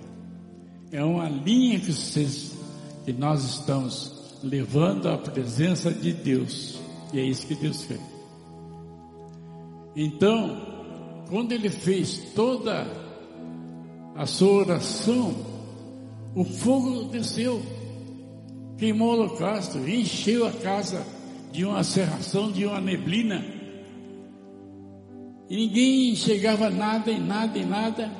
é 0.93 1.03
uma 1.03 1.27
linha 1.27 1.79
que, 1.79 1.91
vocês, 1.91 2.53
que 3.03 3.11
nós 3.11 3.43
estamos 3.43 4.13
levando 4.43 5.09
à 5.09 5.17
presença 5.17 5.91
de 5.91 6.13
Deus. 6.13 6.79
E 7.11 7.19
é 7.19 7.23
isso 7.25 7.47
que 7.47 7.55
Deus 7.55 7.81
fez. 7.81 7.99
Então, 9.95 10.61
quando 11.29 11.51
ele 11.51 11.71
fez 11.71 12.31
toda 12.35 12.85
a 14.15 14.27
sua 14.27 14.61
oração, 14.61 15.33
o 16.35 16.45
fogo 16.45 17.05
desceu, 17.05 17.59
queimou 18.77 19.09
o 19.09 19.13
holocausto, 19.13 19.79
encheu 19.79 20.45
a 20.45 20.51
casa 20.51 21.03
de 21.51 21.65
uma 21.65 21.83
serração, 21.83 22.51
de 22.51 22.67
uma 22.67 22.79
neblina. 22.79 23.43
E 25.53 25.55
ninguém 25.55 26.09
enxergava 26.09 26.67
nada 26.71 27.11
e 27.11 27.19
nada 27.19 27.59
e 27.59 27.63
nada. 27.63 28.11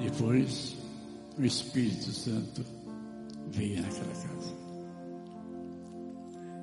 Depois, 0.00 0.76
o 1.36 1.44
Espírito 1.44 2.12
Santo 2.12 2.64
veio 3.48 3.82
naquela 3.82 4.12
casa. 4.12 4.54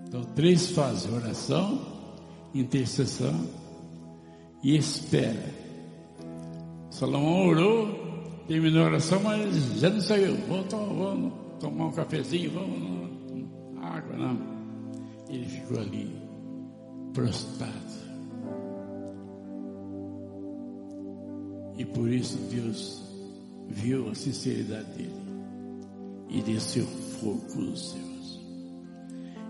Então, 0.07 0.23
três 0.33 0.71
fases: 0.71 1.11
oração, 1.11 1.81
intercessão 2.53 3.49
e 4.63 4.77
espera. 4.77 5.53
Salomão 6.89 7.49
orou, 7.49 8.43
terminou 8.47 8.83
a 8.83 8.85
oração, 8.85 9.19
mas 9.21 9.77
já 9.81 9.89
não 9.89 9.99
saiu. 9.99 10.37
Vamos 10.47 11.33
tomar 11.59 11.87
um 11.87 11.91
cafezinho, 11.91 12.51
vamos, 12.51 13.09
água, 13.83 14.15
não. 14.15 14.39
Ele 15.27 15.43
ficou 15.43 15.81
ali, 15.81 16.24
prostrado. 17.15 17.73
E 21.77 21.85
por 21.85 22.11
isso 22.11 22.37
Deus 22.51 23.01
viu 23.69 24.09
a 24.09 24.15
sinceridade 24.15 24.85
dele 24.93 25.25
e 26.29 26.41
desceu 26.41 26.85
fogo 26.85 27.41
dos 27.55 27.91
céus. 27.91 28.41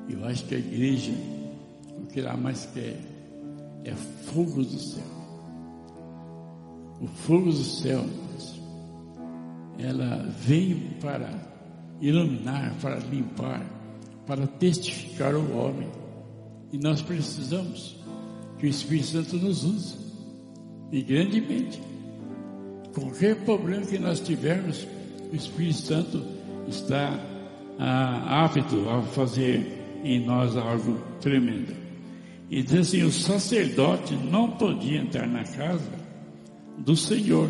Eu 0.08 0.24
acho 0.26 0.46
que 0.46 0.56
a 0.56 0.60
igreja, 0.60 1.12
o 1.98 2.06
que 2.06 2.20
ela 2.20 2.38
mais 2.38 2.66
quer 2.68 3.00
é 3.84 3.94
fogo 3.94 4.64
do 4.64 4.80
céu. 4.80 5.04
O 7.02 7.08
fogo 7.08 7.46
do 7.46 7.64
céu, 7.64 8.06
ela 9.80 10.18
veio 10.40 10.80
para 11.02 11.30
iluminar, 12.00 12.76
para 12.82 12.98
limpar, 13.00 13.66
para 14.26 14.48
testificar 14.48 15.36
o 15.36 15.58
homem. 15.58 16.05
E 16.75 16.77
nós 16.77 17.01
precisamos 17.01 17.96
que 18.60 18.65
o 18.65 18.70
Espírito 18.70 19.08
Santo 19.08 19.38
nos 19.38 19.63
use, 19.63 19.96
e 20.91 21.01
grandemente. 21.01 21.82
Qualquer 22.94 23.38
problema 23.46 23.86
que 23.86 23.98
nós 23.98 24.20
tivermos, 24.20 24.86
o 25.32 25.34
Espírito 25.34 25.77
Santo 25.77 26.25
está 26.67 27.17
ah, 27.79 28.44
apto 28.44 28.89
a 28.89 29.01
fazer 29.03 30.01
em 30.03 30.25
nós 30.25 30.58
algo 30.58 31.01
tremendo. 31.22 31.74
E 32.50 32.62
diz 32.62 32.89
assim: 32.89 33.03
o 33.03 33.12
sacerdote 33.12 34.13
não 34.13 34.51
podia 34.51 35.00
entrar 35.00 35.27
na 35.27 35.46
casa 35.46 35.94
do 36.77 36.98
Senhor, 36.98 37.50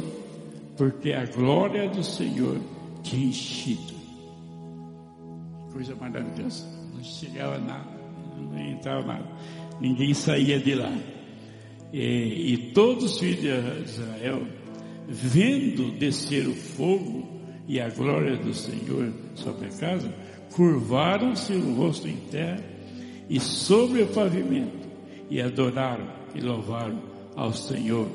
porque 0.77 1.13
a 1.13 1.25
glória 1.25 1.89
do 1.89 2.03
Senhor 2.03 2.59
tinha 3.01 3.25
enchido. 3.25 3.95
Coisa 5.73 5.95
maravilhosa. 5.95 6.63
Não 6.93 7.03
chegava 7.03 7.57
nada, 7.57 7.94
não 8.39 8.59
entrava 8.59 9.05
nada. 9.05 9.27
Ninguém 9.79 10.13
saía 10.13 10.59
de 10.59 10.75
lá. 10.75 10.91
E, 11.93 12.53
e 12.53 12.57
todos 12.73 13.03
os 13.03 13.19
filhos 13.19 13.41
de 13.41 13.83
Israel 13.83 14.41
vendo 15.07 15.91
descer 15.97 16.47
o 16.47 16.55
fogo 16.55 17.27
e 17.67 17.79
a 17.79 17.89
glória 17.89 18.37
do 18.37 18.53
Senhor 18.53 19.11
sobre 19.35 19.67
a 19.67 19.69
casa, 19.69 20.13
curvaram-se 20.53 21.53
o 21.53 21.75
rosto 21.75 22.07
em 22.07 22.17
terra 22.31 22.63
e 23.29 23.39
sobre 23.39 24.03
o 24.03 24.07
pavimento 24.07 24.87
e 25.29 25.41
adoraram 25.41 26.07
e 26.33 26.41
louvaram 26.41 27.01
ao 27.35 27.53
Senhor, 27.53 28.07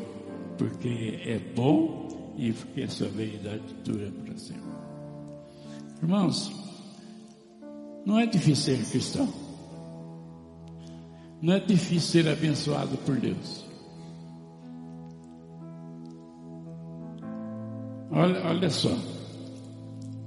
porque 0.57 1.21
é 1.25 1.39
bom 1.39 2.35
e 2.37 2.53
porque 2.53 2.83
a 2.83 2.89
sua 2.89 3.09
verdade 3.09 3.63
dura 3.85 4.11
para 4.25 4.37
sempre. 4.37 4.63
Irmãos, 6.03 6.53
não 8.07 8.19
é 8.19 8.27
difícil 8.27 8.77
ser 8.77 8.91
cristão. 8.91 9.50
Não 11.43 11.55
é 11.55 11.61
difícil 11.61 12.23
ser 12.23 12.29
abençoado 12.29 12.97
por 12.99 13.17
Deus. 13.17 13.65
Olha, 18.11 18.47
olha 18.47 18.71
só. 18.71 18.95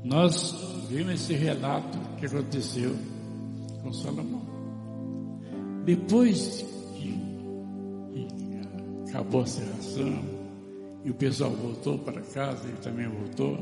Nós 0.03 0.55
vimos 0.89 1.13
esse 1.13 1.33
relato 1.33 1.97
que 2.17 2.25
aconteceu 2.25 2.95
com 3.83 3.93
Salomão. 3.93 4.41
Depois 5.85 6.65
que, 6.95 7.11
que 8.13 9.09
acabou 9.09 9.41
a 9.41 9.45
serração 9.45 10.23
e 11.03 11.11
o 11.11 11.13
pessoal 11.13 11.51
voltou 11.51 11.99
para 11.99 12.21
casa, 12.21 12.67
ele 12.67 12.77
também 12.77 13.07
voltou, 13.07 13.59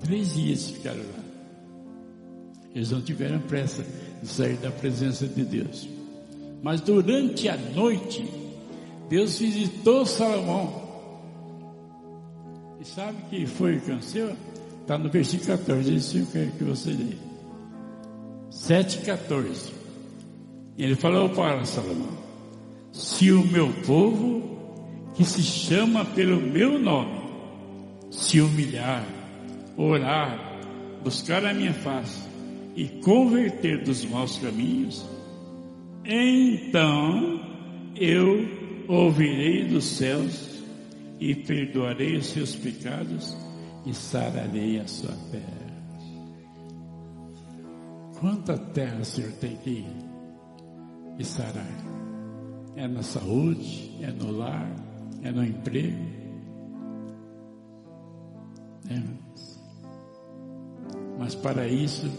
três 0.00 0.34
dias 0.34 0.70
ficaram 0.70 1.00
lá. 1.00 1.24
Eles 2.74 2.90
não 2.90 3.02
tiveram 3.02 3.40
pressa 3.40 3.84
de 4.22 4.28
sair 4.28 4.56
da 4.58 4.70
presença 4.70 5.26
de 5.26 5.44
Deus. 5.44 5.95
Mas 6.62 6.80
durante 6.80 7.48
a 7.48 7.56
noite, 7.56 8.28
Deus 9.08 9.38
visitou 9.38 10.04
Salomão. 10.04 10.84
E 12.80 12.84
sabe 12.84 13.16
que 13.30 13.46
foi 13.46 13.76
o 13.76 13.80
que 13.80 13.90
aconteceu? 13.90 14.36
Está 14.82 14.98
no 14.98 15.10
versículo 15.10 15.58
14, 15.58 15.94
isso 15.94 16.18
eu 16.18 16.26
quero 16.32 16.50
que 16.52 16.64
você 16.64 16.90
lê. 16.90 17.16
7,14. 18.50 19.72
Ele 20.78 20.94
falou 20.94 21.28
para 21.30 21.64
Salomão: 21.64 22.18
Se 22.92 23.32
o 23.32 23.44
meu 23.46 23.72
povo, 23.86 24.42
que 25.14 25.24
se 25.24 25.42
chama 25.42 26.04
pelo 26.04 26.40
meu 26.40 26.78
nome, 26.78 27.20
se 28.10 28.40
humilhar, 28.40 29.04
orar, 29.76 30.60
buscar 31.02 31.44
a 31.44 31.54
minha 31.54 31.72
face, 31.72 32.20
e 32.74 32.86
converter 32.86 33.82
dos 33.82 34.04
maus 34.04 34.38
caminhos, 34.38 35.04
então 36.08 37.40
eu 37.96 38.46
ouvirei 38.88 39.64
dos 39.66 39.84
céus 39.84 40.62
e 41.18 41.34
perdoarei 41.34 42.16
os 42.16 42.26
seus 42.26 42.54
pecados 42.54 43.36
e 43.84 43.94
sararei 43.94 44.78
a 44.78 44.86
sua 44.86 45.14
terra. 45.30 45.66
Quanta 48.20 48.56
terra 48.56 49.00
o 49.00 49.04
Senhor 49.04 49.32
tem 49.32 49.56
que 49.56 49.84
ir 51.18 51.24
sarar? 51.24 51.66
É 52.74 52.86
na 52.86 53.02
saúde, 53.02 53.96
é 54.00 54.10
no 54.10 54.30
lar, 54.32 54.70
é 55.22 55.30
no 55.30 55.44
emprego. 55.44 55.96
É. 58.88 59.02
Mas 61.18 61.34
para 61.34 61.66
isso 61.66 62.10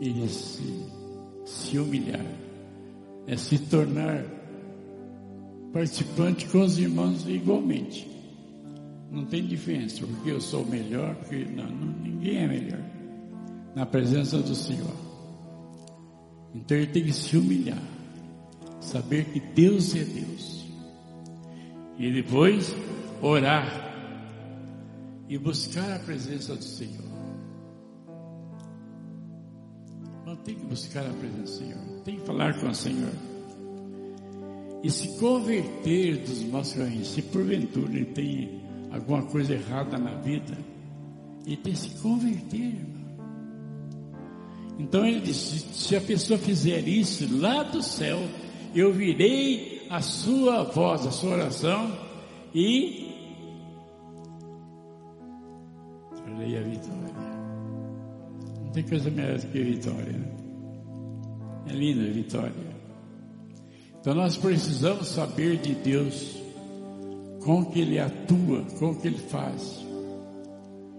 ele 0.00 0.28
se, 0.28 0.86
se 1.44 1.78
é 3.30 3.36
se 3.36 3.60
tornar 3.60 4.24
participante 5.72 6.46
com 6.46 6.62
os 6.62 6.80
irmãos 6.80 7.28
igualmente. 7.28 8.10
Não 9.08 9.24
tem 9.24 9.46
diferença, 9.46 10.04
porque 10.04 10.32
eu 10.32 10.40
sou 10.40 10.66
melhor, 10.66 11.14
porque 11.14 11.44
não, 11.44 11.70
não, 11.70 11.96
ninguém 12.02 12.38
é 12.38 12.48
melhor 12.48 12.80
na 13.76 13.86
presença 13.86 14.38
do 14.38 14.52
Senhor. 14.52 14.96
Então 16.52 16.76
ele 16.76 16.88
tem 16.88 17.04
que 17.04 17.12
se 17.12 17.36
humilhar, 17.36 17.80
saber 18.80 19.26
que 19.26 19.38
Deus 19.38 19.94
é 19.94 20.02
Deus. 20.02 20.66
E 22.00 22.10
depois 22.10 22.74
orar 23.22 23.94
e 25.28 25.38
buscar 25.38 25.94
a 25.94 25.98
presença 26.00 26.56
do 26.56 26.64
Senhor. 26.64 27.09
Tem 30.44 30.54
que 30.54 30.66
buscar 30.66 31.06
a 31.06 31.12
presença 31.12 31.42
do 31.42 31.48
Senhor, 31.48 31.80
tem 32.04 32.16
que 32.16 32.26
falar 32.26 32.58
com 32.58 32.68
o 32.68 32.74
Senhor. 32.74 33.12
E 34.82 34.90
se 34.90 35.18
converter 35.18 36.18
dos 36.18 36.42
maus 36.44 36.72
caminhos, 36.72 37.08
se 37.08 37.22
porventura 37.22 37.92
ele 37.92 38.06
tem 38.06 38.60
alguma 38.90 39.22
coisa 39.24 39.54
errada 39.54 39.98
na 39.98 40.14
vida, 40.16 40.56
ele 41.46 41.56
tem 41.56 41.72
que 41.72 41.78
se 41.78 41.90
converter. 42.00 42.74
Então 44.78 45.06
ele 45.06 45.20
disse: 45.20 45.66
se 45.74 45.94
a 45.94 46.00
pessoa 46.00 46.38
fizer 46.38 46.88
isso 46.88 47.28
lá 47.38 47.62
do 47.62 47.82
céu, 47.82 48.18
eu 48.74 48.92
virei 48.92 49.86
a 49.90 50.00
sua 50.00 50.62
voz, 50.62 51.06
a 51.06 51.10
sua 51.10 51.32
oração 51.32 51.92
e 52.54 52.99
Não 58.70 58.74
tem 58.74 58.84
coisa 58.84 59.10
melhor 59.10 59.36
do 59.36 59.48
que 59.48 59.64
vitória, 59.64 60.12
né? 60.12 60.28
É 61.66 61.72
linda 61.72 62.08
a 62.08 62.12
vitória. 62.12 62.52
Então 64.00 64.14
nós 64.14 64.36
precisamos 64.36 65.08
saber 65.08 65.56
de 65.56 65.74
Deus, 65.74 66.36
com 67.42 67.64
que 67.64 67.80
Ele 67.80 67.98
atua, 67.98 68.62
com 68.78 68.94
que 68.94 69.08
Ele 69.08 69.18
faz. 69.18 69.84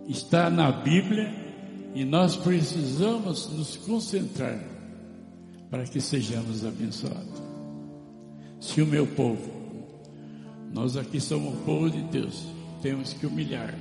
Está 0.06 0.50
na 0.50 0.70
Bíblia 0.70 1.34
e 1.96 2.04
nós 2.04 2.36
precisamos 2.36 3.50
nos 3.50 3.78
concentrar 3.78 4.60
para 5.70 5.86
que 5.86 6.02
sejamos 6.02 6.66
abençoados. 6.66 7.42
Se 8.60 8.82
o 8.82 8.86
meu 8.86 9.08
povo, 9.08 9.50
nós 10.74 10.98
aqui 10.98 11.22
somos 11.22 11.54
o 11.54 11.64
povo 11.64 11.90
de 11.90 12.02
Deus, 12.04 12.46
temos 12.82 13.14
que 13.14 13.26
humilhar, 13.26 13.74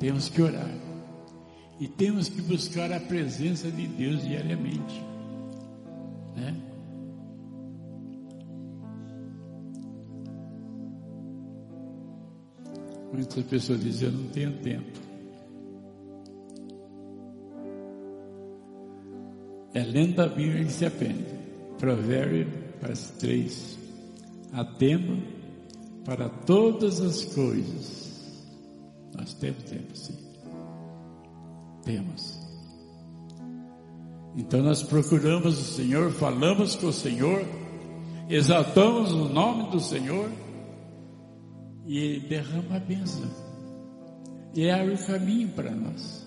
temos 0.00 0.28
que 0.28 0.42
orar 0.42 0.86
e 1.78 1.86
temos 1.86 2.28
que 2.28 2.40
buscar 2.40 2.90
a 2.92 3.00
presença 3.00 3.70
de 3.70 3.86
Deus 3.86 4.22
diariamente. 4.22 5.02
Né? 6.34 6.56
Muitas 13.12 13.44
pessoas 13.44 13.80
dizem, 13.82 14.08
eu 14.08 14.14
não 14.14 14.28
tenho 14.28 14.52
tempo. 14.58 15.06
É 19.74 19.82
lendo 19.84 20.20
a 20.20 20.28
Bíblia 20.28 20.64
que 20.64 20.72
se 20.72 20.86
aprende. 20.86 21.26
Provérbio 21.78 22.48
as 22.82 23.10
três. 23.18 23.78
Atendo 24.52 25.22
para 26.04 26.28
todas 26.28 27.00
as 27.00 27.24
coisas. 27.26 28.06
Nós 29.14 29.34
temos 29.34 29.62
tempo, 29.64 29.94
sim 29.96 30.25
temos. 31.86 32.38
Então 34.36 34.62
nós 34.62 34.82
procuramos 34.82 35.58
o 35.58 35.64
Senhor, 35.64 36.12
falamos 36.12 36.76
com 36.76 36.88
o 36.88 36.92
Senhor, 36.92 37.42
exaltamos 38.28 39.12
o 39.12 39.28
nome 39.30 39.70
do 39.70 39.80
Senhor 39.80 40.30
e 41.86 41.96
Ele 41.96 42.20
derrama 42.28 42.76
a 42.76 42.80
bênção 42.80 43.30
e 44.52 44.68
abre 44.68 44.94
o 44.94 45.06
caminho 45.06 45.48
para 45.50 45.70
nós. 45.70 46.26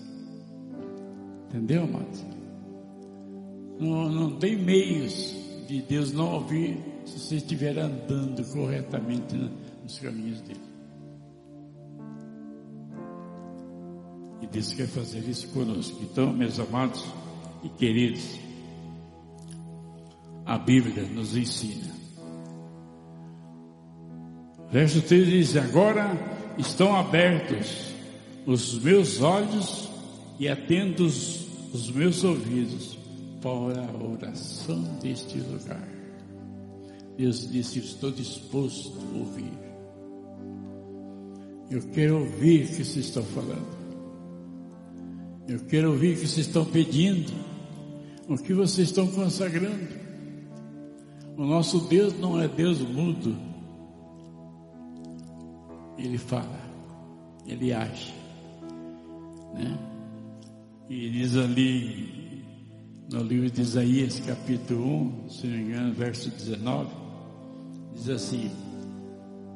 Entendeu, 1.48 1.84
amados? 1.84 2.24
Não, 3.78 4.08
não 4.08 4.38
tem 4.38 4.56
meios 4.56 5.34
de 5.68 5.82
Deus 5.82 6.12
não 6.12 6.34
ouvir 6.34 6.78
se 7.04 7.18
você 7.18 7.36
estiver 7.36 7.78
andando 7.78 8.44
corretamente 8.52 9.36
nos 9.82 9.98
caminhos 9.98 10.40
dele. 10.42 10.69
Deus 14.52 14.72
quer 14.72 14.88
fazer 14.88 15.20
isso 15.28 15.48
conosco. 15.48 15.98
Então, 16.02 16.32
meus 16.32 16.58
amados 16.58 17.04
e 17.62 17.68
queridos, 17.68 18.40
a 20.44 20.58
Bíblia 20.58 21.04
nos 21.04 21.36
ensina. 21.36 21.90
Verso 24.70 25.02
3 25.02 25.26
diz: 25.26 25.56
Agora 25.56 26.16
estão 26.58 26.94
abertos 26.94 27.92
os 28.46 28.78
meus 28.82 29.20
olhos 29.20 29.88
e 30.38 30.48
atentos 30.48 31.46
os 31.72 31.90
meus 31.90 32.24
ouvidos 32.24 32.98
para 33.40 33.84
a 33.84 34.12
oração 34.12 34.82
deste 35.00 35.38
lugar. 35.38 35.88
Deus 37.16 37.50
disse: 37.50 37.78
Estou 37.78 38.10
disposto 38.10 38.98
a 38.98 39.18
ouvir. 39.18 39.52
Eu 41.70 41.82
quero 41.92 42.20
ouvir 42.20 42.64
o 42.64 42.68
que 42.68 42.84
vocês 42.84 43.06
estão 43.06 43.22
falando. 43.22 43.79
Eu 45.50 45.58
quero 45.58 45.90
ouvir 45.90 46.12
o 46.12 46.20
que 46.20 46.28
vocês 46.28 46.46
estão 46.46 46.64
pedindo, 46.64 47.32
o 48.28 48.38
que 48.38 48.54
vocês 48.54 48.88
estão 48.88 49.08
consagrando. 49.08 49.88
O 51.36 51.44
nosso 51.44 51.88
Deus 51.88 52.16
não 52.20 52.40
é 52.40 52.46
Deus 52.46 52.78
mudo. 52.78 53.36
ele 55.98 56.18
fala, 56.18 56.60
ele 57.44 57.72
age. 57.72 58.14
Né? 59.52 59.76
E 60.88 61.10
diz 61.10 61.34
ali 61.36 62.44
no 63.10 63.20
livro 63.24 63.50
de 63.50 63.60
Isaías, 63.60 64.20
capítulo 64.20 64.84
1, 65.24 65.28
se 65.30 65.46
não 65.48 65.56
me 65.56 65.62
engano, 65.64 65.92
verso 65.94 66.30
19, 66.30 66.90
diz 67.96 68.08
assim: 68.08 68.52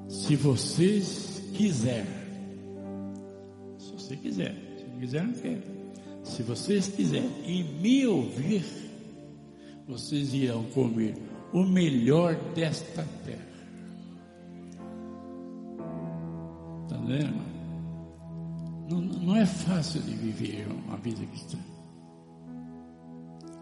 Se 0.09 0.35
vocês 0.35 1.41
quiserem, 1.55 2.11
se 3.79 3.93
você 3.93 4.17
quiser, 4.17 4.57
se 4.77 4.85
não 4.91 4.99
quiser, 4.99 5.25
não 5.25 5.35
quer. 5.35 5.74
Se 6.25 6.43
vocês 6.43 6.89
quiserem 6.89 7.31
e 7.47 7.63
me 7.63 8.07
ouvir, 8.07 8.65
vocês 9.87 10.33
irão 10.33 10.65
comer 10.71 11.15
o 11.53 11.63
melhor 11.63 12.35
desta 12.55 13.07
terra. 13.25 13.55
Está 16.83 16.97
vendo? 16.97 17.45
Não, 18.91 19.01
não 19.01 19.37
é 19.37 19.45
fácil 19.45 20.01
de 20.03 20.15
viver 20.15 20.67
uma 20.67 20.97
vida 20.97 21.25
cristã. 21.27 21.59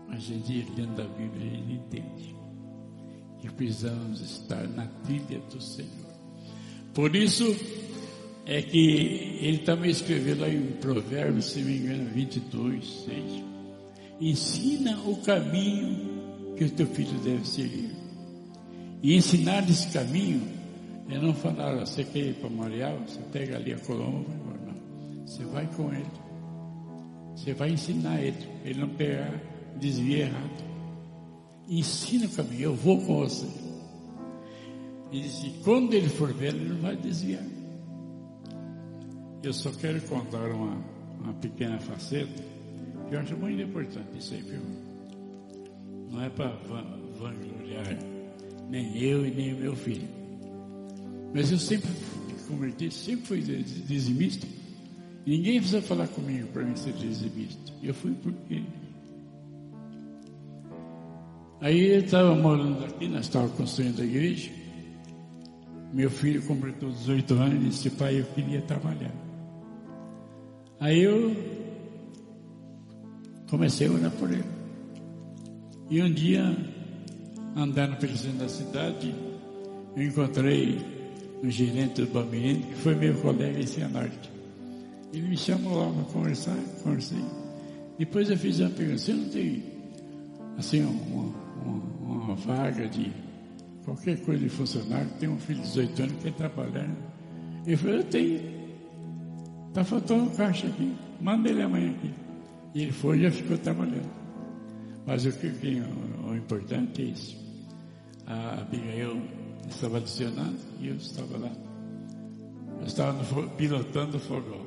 Mas 0.09 0.19
a 0.19 0.21
gente, 0.21 0.71
dentro 0.73 0.95
da 0.95 1.05
Bíblia, 1.05 1.47
a 1.47 1.55
gente 1.55 1.73
entende 1.73 2.37
que 3.41 3.51
precisamos 3.51 4.21
estar 4.21 4.69
na 4.69 4.87
trilha 4.87 5.41
do 5.51 5.61
Senhor. 5.61 6.13
Por 6.95 7.17
isso 7.17 7.45
é 8.47 8.61
que 8.63 9.39
ele 9.41 9.59
também 9.59 9.91
escreveu 9.91 10.39
lá 10.41 10.49
em 10.49 10.73
Provérbios, 10.81 11.47
se 11.47 11.61
me 11.61 11.79
engano, 11.79 12.11
22, 12.11 13.05
6. 13.05 13.45
Ensina 14.21 14.99
o 15.07 15.17
caminho 15.23 16.55
que 16.57 16.65
o 16.65 16.71
teu 16.71 16.87
filho 16.87 17.19
deve 17.25 17.47
seguir. 17.47 17.91
E 19.03 19.17
ensinar 19.17 19.69
esse 19.69 19.89
caminho 19.89 20.43
é 21.09 21.19
não 21.19 21.35
falar, 21.35 21.75
você 21.87 22.05
quer 22.05 22.27
ir 22.27 22.35
para 22.35 22.49
Marial, 22.49 22.99
você 23.07 23.21
pega 23.33 23.57
ali 23.57 23.73
a 23.73 23.79
colomba, 23.79 24.31
você 25.25 25.45
vai 25.45 25.67
com 25.67 25.93
ele. 25.93 26.07
Você 27.35 27.55
vai 27.55 27.71
ensinar 27.71 28.21
ele. 28.21 28.47
Ele 28.65 28.81
não 28.81 28.89
pegar, 28.91 29.41
desvia 29.77 30.25
errado. 30.25 30.65
Ensina 31.69 32.27
o 32.27 32.29
caminho. 32.29 32.63
Eu 32.63 32.75
vou 32.75 32.99
com 32.99 33.21
você. 33.21 33.47
E 35.11 35.21
disse, 35.21 35.51
quando 35.65 35.95
ele 35.95 36.09
for 36.09 36.33
velho, 36.33 36.57
ele 36.57 36.69
não 36.69 36.81
vai 36.81 36.97
desviar. 36.97 37.45
Eu 39.43 39.53
só 39.53 39.71
quero 39.73 40.01
contar 40.03 40.51
uma, 40.51 40.77
uma 41.21 41.33
pequena 41.35 41.79
faceta 41.81 42.43
que 43.09 43.15
eu 43.15 43.21
acho 43.21 43.37
muito 43.37 43.61
importante 43.61 44.19
isso 44.19 44.33
aí, 44.35 44.43
viu? 44.43 44.61
Não 46.11 46.23
é 46.23 46.31
para 46.31 46.49
vangloriar 47.19 47.99
nem 48.71 48.97
eu 49.03 49.27
e 49.27 49.31
nem 49.31 49.55
meu 49.55 49.75
filho. 49.75 50.09
Mas 51.35 51.51
eu 51.51 51.59
sempre 51.59 51.91
me 51.91 52.35
converti, 52.49 52.91
sempre 52.91 53.27
fui 53.27 53.41
dizimista. 53.41 54.47
Ninguém 55.27 55.59
precisa 55.59 55.83
falar 55.83 56.09
comigo 56.09 56.49
para 56.49 56.63
mim 56.65 56.77
ser 56.77 56.93
dizimista. 56.93 57.73
Eu 57.83 57.95
fui 57.95 58.13
porque. 58.15 58.63
Aí 61.61 61.79
ele 61.79 62.05
estava 62.05 62.35
morando 62.35 62.85
aqui, 62.85 63.09
nós 63.09 63.27
estávamos 63.27 63.57
construindo 63.57 64.01
a 64.01 64.05
igreja. 64.05 64.51
Meu 65.93 66.11
filho 66.11 66.43
completou 66.45 66.91
18 66.91 67.35
anos 67.35 67.65
e 67.65 67.69
disse, 67.69 67.91
pai, 67.91 68.21
eu 68.21 68.25
queria 68.25 68.63
trabalhar. 68.63 69.32
Aí 70.83 71.05
eu 71.05 71.33
comecei 73.49 73.87
a 73.87 73.93
orar 73.93 74.11
por 74.11 74.29
ele. 74.29 74.43
E 75.89 76.03
um 76.03 76.13
dia, 76.13 76.43
andando 77.55 77.97
pelo 77.99 78.17
centro 78.17 78.39
da 78.39 78.49
cidade, 78.49 79.15
eu 79.95 80.03
encontrei 80.03 80.81
um 81.41 81.49
gerente 81.49 82.03
do 82.03 82.09
Bambiente, 82.09 82.67
que 82.67 82.75
foi 82.75 82.97
meu 82.97 83.15
colega 83.15 83.61
em 83.61 83.67
Cianorte. 83.67 84.29
Ele 85.13 85.29
me 85.29 85.37
chamou 85.37 85.79
lá 85.79 85.93
para 85.93 86.13
conversar, 86.13 86.57
conversei. 86.83 87.25
Depois 87.97 88.29
eu 88.29 88.37
fiz 88.37 88.59
uma 88.59 88.71
pergunta, 88.71 88.99
você 88.99 89.13
não 89.13 89.29
tem 89.29 89.63
assim 90.59 90.83
uma, 90.83 91.33
uma, 91.65 92.25
uma 92.25 92.35
vaga 92.35 92.89
de 92.89 93.13
qualquer 93.85 94.21
coisa 94.23 94.43
de 94.43 94.49
funcionário, 94.49 95.09
tem 95.21 95.29
um 95.29 95.39
filho 95.39 95.61
de 95.61 95.69
18 95.69 96.03
anos 96.03 96.17
que 96.17 96.23
quer 96.25 96.33
trabalhar. 96.33 96.91
Ele 97.65 97.77
falou, 97.77 97.97
eu 97.99 98.05
tenho. 98.05 98.62
Está 99.73 99.83
faltando 99.83 100.25
um 100.25 100.29
caixa 100.29 100.67
aqui, 100.67 100.95
manda 101.19 101.49
ele 101.49 101.63
amanhã 101.63 101.93
aqui. 101.93 102.13
E 102.75 102.83
ele 102.83 102.93
foi 102.93 103.17
e 103.17 103.23
já 103.23 103.31
ficou 103.31 103.57
trabalhando. 103.57 104.11
Mas 105.07 105.25
o 105.25 105.33
que, 105.33 105.47
o, 105.47 106.29
o 106.29 106.37
importante 106.37 107.01
é 107.01 107.05
isso. 107.07 107.35
A 108.27 108.61
Abigail 108.61 109.23
estava 109.67 109.97
adicionando 109.97 110.59
e 110.79 110.89
eu 110.89 110.97
estava 110.97 111.39
lá. 111.39 111.51
Eu 112.81 112.87
estava 112.87 113.15
no, 113.15 113.49
pilotando 113.53 114.19
o 114.19 114.21
fogão. 114.21 114.67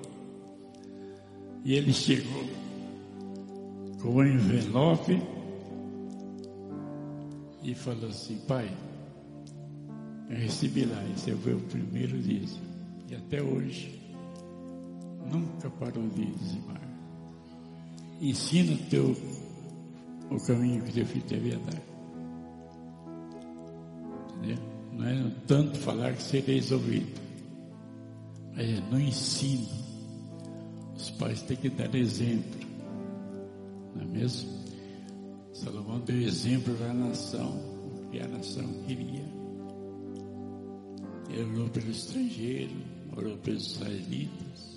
E 1.63 1.75
ele 1.75 1.93
chegou 1.93 2.43
com 4.01 4.09
um 4.09 4.23
envelope 4.25 5.21
e 7.61 7.75
falou 7.75 8.09
assim, 8.09 8.39
pai, 8.47 8.71
eu 10.31 10.35
recebi 10.35 10.83
lá, 10.85 10.99
esse 11.15 11.31
foi 11.35 11.53
o 11.53 11.59
primeiro 11.59 12.17
dízimo. 12.17 12.65
E 13.07 13.13
até 13.13 13.43
hoje 13.43 14.03
nunca 15.31 15.69
parou 15.69 16.07
de 16.09 16.25
dizimar. 16.25 16.81
Ensina 18.21 18.73
o 18.73 18.77
teu 18.89 19.15
o 20.29 20.39
caminho 20.45 20.83
que 20.83 20.93
teu 20.93 21.05
filho 21.05 21.25
devia 21.25 21.59
dar. 21.59 21.81
Entendeu? 24.37 24.57
Não 24.93 25.07
é 25.07 25.31
tanto 25.45 25.77
falar 25.79 26.13
que 26.13 26.23
sereis 26.23 26.71
ouvido, 26.71 27.21
mas 28.55 28.69
é 28.69 28.81
no 28.89 28.99
ensino 28.99 29.85
os 30.95 31.09
pais 31.11 31.41
têm 31.41 31.57
que 31.57 31.69
dar 31.69 31.93
exemplo, 31.93 32.59
não 33.93 34.01
é 34.01 34.05
mesmo? 34.05 34.49
Salomão 35.53 35.99
deu 35.99 36.21
exemplo 36.21 36.73
para 36.75 36.91
a 36.91 36.93
nação, 36.93 37.49
o 37.49 38.09
que 38.09 38.19
a 38.19 38.27
nação 38.27 38.65
queria. 38.87 39.25
Ele 41.29 41.43
orou 41.53 41.69
pelo 41.69 41.91
estrangeiro, 41.91 42.75
orou 43.15 43.37
pelos 43.37 43.75
israelitas, 43.75 44.74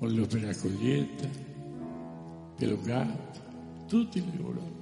olhou 0.00 0.26
pela 0.26 0.54
colheita, 0.54 1.30
pelo 2.58 2.76
gato, 2.78 3.40
tudo 3.88 4.16
ele 4.16 4.42
orou. 4.42 4.80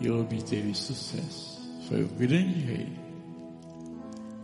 E 0.00 0.10
obteve 0.10 0.74
sucesso. 0.74 1.60
Foi 1.88 2.04
o 2.04 2.08
grande 2.08 2.60
rei. 2.60 2.92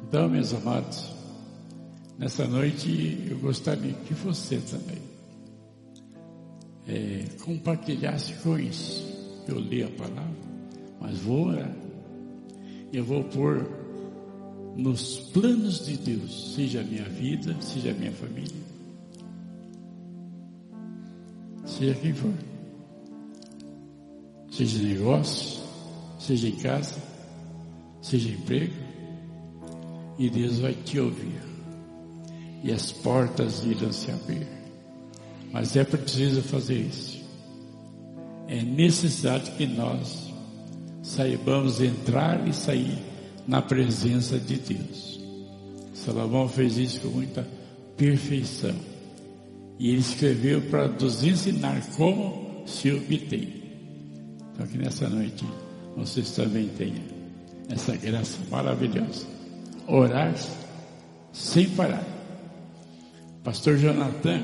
Então, 0.02 0.28
meus 0.28 0.52
amados, 0.52 1.16
Nessa 2.18 2.46
noite 2.46 3.26
eu 3.28 3.38
gostaria 3.38 3.92
que 3.92 4.14
você 4.14 4.56
também 4.58 5.02
é, 6.88 7.26
compartilhasse 7.44 8.32
com 8.42 8.58
isso. 8.58 9.04
Eu 9.46 9.58
li 9.58 9.82
a 9.82 9.88
palavra, 9.90 10.24
mas 10.98 11.18
vou 11.18 11.48
orar. 11.48 11.76
Eu 12.90 13.04
vou 13.04 13.22
pôr 13.24 13.68
nos 14.76 15.18
planos 15.30 15.84
de 15.84 15.98
Deus, 15.98 16.54
seja 16.54 16.80
a 16.80 16.84
minha 16.84 17.04
vida, 17.04 17.54
seja 17.60 17.90
a 17.90 17.94
minha 17.94 18.12
família, 18.12 18.62
seja 21.78 21.94
quem 21.94 22.14
for, 22.14 22.32
seja 24.50 24.82
negócio, 24.82 25.62
seja 26.18 26.48
em 26.48 26.56
casa, 26.56 26.94
seja 28.00 28.28
emprego, 28.28 28.74
e 30.18 30.30
Deus 30.30 30.58
vai 30.58 30.72
te 30.72 30.98
ouvir 30.98 31.46
e 32.62 32.72
as 32.72 32.90
portas 32.90 33.64
irão 33.64 33.92
se 33.92 34.10
abrir. 34.10 34.46
Mas 35.52 35.76
é 35.76 35.84
preciso 35.84 36.42
fazer 36.42 36.80
isso. 36.80 37.20
É 38.48 38.62
necessário 38.62 39.52
que 39.56 39.66
nós 39.66 40.32
saibamos 41.02 41.80
entrar 41.80 42.46
e 42.48 42.52
sair 42.52 42.98
na 43.46 43.62
presença 43.62 44.38
de 44.38 44.56
Deus. 44.56 45.20
Salomão 45.94 46.48
fez 46.48 46.76
isso 46.76 47.00
com 47.00 47.08
muita 47.08 47.46
perfeição. 47.96 48.74
E 49.78 49.90
ele 49.90 50.00
escreveu 50.00 50.60
para 50.62 50.88
nos 50.88 51.22
ensinar 51.22 51.80
como 51.96 52.62
se 52.66 52.92
obtém. 52.92 53.62
Então 54.52 54.66
que 54.66 54.78
nessa 54.78 55.08
noite 55.08 55.44
vocês 55.96 56.30
também 56.32 56.68
tenham 56.68 57.02
essa 57.68 57.96
graça 57.96 58.38
maravilhosa. 58.50 59.26
Orar 59.86 60.34
sem 61.32 61.68
parar. 61.70 62.04
Pastor 63.44 63.76
Jonathan, 63.76 64.42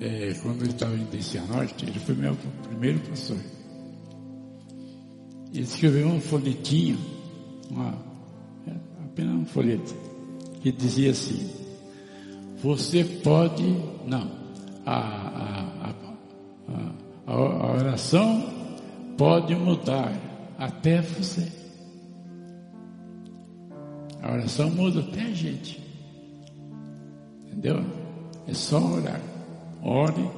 é, 0.00 0.34
quando 0.42 0.62
ele 0.62 0.72
estava 0.72 0.96
em 0.96 1.20
Cianorte, 1.20 1.84
ele 1.84 1.98
foi 1.98 2.14
meu 2.14 2.36
primeiro 2.68 2.98
pastor. 3.00 3.38
Ele 5.52 5.64
escreveu 5.64 6.08
um 6.08 6.20
folhetinho, 6.20 6.98
uma, 7.70 7.94
é, 8.66 8.70
apenas 9.04 9.34
um 9.34 9.44
folheto, 9.44 9.94
que 10.62 10.72
dizia 10.72 11.10
assim, 11.10 11.50
você 12.62 13.04
pode, 13.04 13.64
não, 14.06 14.30
a, 14.86 14.96
a, 14.96 15.94
a, 16.68 17.32
a 17.32 17.72
oração 17.76 18.44
pode 19.18 19.54
mudar 19.56 20.12
até 20.58 21.02
você. 21.02 21.50
A 24.22 24.32
oração 24.32 24.70
muda 24.70 25.00
até 25.00 25.22
a 25.22 25.32
gente. 25.32 25.82
Entendeu? 27.46 27.84
É 28.46 28.54
só 28.54 28.78
orar. 28.78 29.20
Ore 29.82 30.30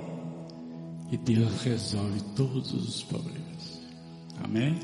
e 1.12 1.18
Deus 1.18 1.62
resolve 1.62 2.20
todos 2.34 2.72
os 2.72 3.02
problemas. 3.02 3.82
Amém? 4.42 4.80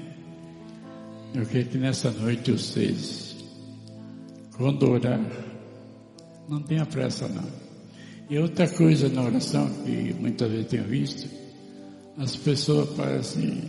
Eu 1.33 1.47
quero 1.47 1.69
que 1.71 1.79
nessa 1.79 2.11
noite 2.11 2.53
vocês, 2.53 3.37
quando 4.57 4.91
orar, 4.91 5.21
não 6.51 6.61
tenha 6.61 6.85
pressa 6.85 7.29
não. 7.29 7.49
E 8.29 8.39
outra 8.39 8.69
coisa 8.69 9.09
na 9.09 9.23
oração 9.23 9.71
que 9.85 10.13
muitas 10.15 10.51
vezes 10.51 10.67
tenho 10.67 10.85
visto, 10.85 11.31
as 12.19 12.37
pessoas 12.37 12.91
parecem 12.91 13.63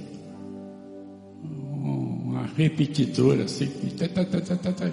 uma 1.43 2.45
repetidora 2.57 3.43
assim, 3.43 3.67
tá, 3.97 4.07
tá, 4.07 4.25
tá, 4.25 4.41
tá, 4.41 4.55
tá, 4.55 4.71
tá. 4.73 4.91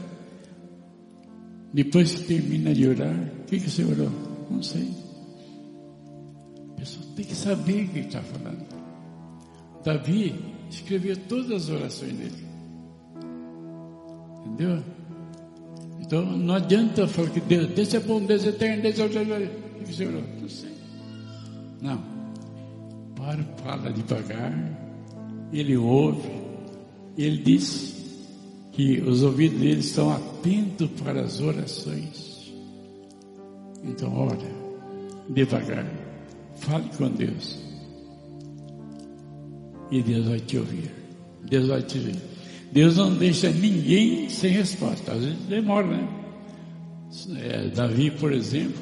Depois 1.72 2.14
que 2.14 2.24
termina 2.24 2.74
de 2.74 2.86
orar, 2.88 3.30
o 3.40 3.44
que, 3.44 3.58
que 3.58 3.70
você 3.70 3.84
orou? 3.84 4.10
Não 4.50 4.62
sei. 4.62 4.88
A 6.70 6.80
pessoa 6.80 7.06
tem 7.16 7.24
que 7.24 7.34
saber 7.34 7.84
o 7.84 7.88
que 7.88 7.98
está 8.00 8.22
falando. 8.22 8.66
Davi 9.84 10.34
escreveu 10.70 11.16
todas 11.28 11.50
as 11.52 11.68
orações 11.68 12.12
dele. 12.12 12.46
Entendeu? 14.46 14.82
Então 16.08 16.24
não 16.24 16.54
adianta 16.54 17.06
falar 17.06 17.28
que 17.28 17.40
Deus, 17.40 17.66
Deus 17.68 17.92
é 17.92 18.00
bom, 18.00 18.18
Deus 18.24 18.46
é 18.46 18.48
eterno, 18.48 18.82
Deus 18.82 18.98
é 18.98 19.04
o 19.04 19.10
que? 19.10 19.20
Não 20.40 20.48
sei. 20.48 20.70
Não. 21.82 22.02
Para, 23.14 23.44
fala 23.62 23.92
devagar. 23.92 24.54
Ele 25.52 25.76
ouve. 25.76 26.30
Ele 27.18 27.36
diz 27.36 27.94
que 28.72 29.02
os 29.02 29.22
ouvidos 29.22 29.60
dele 29.60 29.80
estão 29.80 30.10
atentos 30.10 30.88
para 31.04 31.20
as 31.20 31.42
orações. 31.42 32.54
Então, 33.84 34.10
ora, 34.16 34.38
devagar, 35.28 35.84
fale 36.56 36.88
com 36.96 37.10
Deus. 37.10 37.58
E 39.90 40.02
Deus 40.02 40.26
vai 40.26 40.40
te 40.40 40.56
ouvir. 40.56 40.90
Deus 41.50 41.68
vai 41.68 41.82
te 41.82 41.98
ver. 41.98 42.16
Deus 42.78 42.96
não 42.96 43.12
deixa 43.12 43.50
ninguém 43.50 44.30
sem 44.30 44.52
resposta. 44.52 45.10
Às 45.10 45.24
vezes 45.24 45.38
demora, 45.48 45.84
né? 45.84 46.08
É, 47.40 47.68
Davi, 47.70 48.08
por 48.08 48.30
exemplo, 48.32 48.80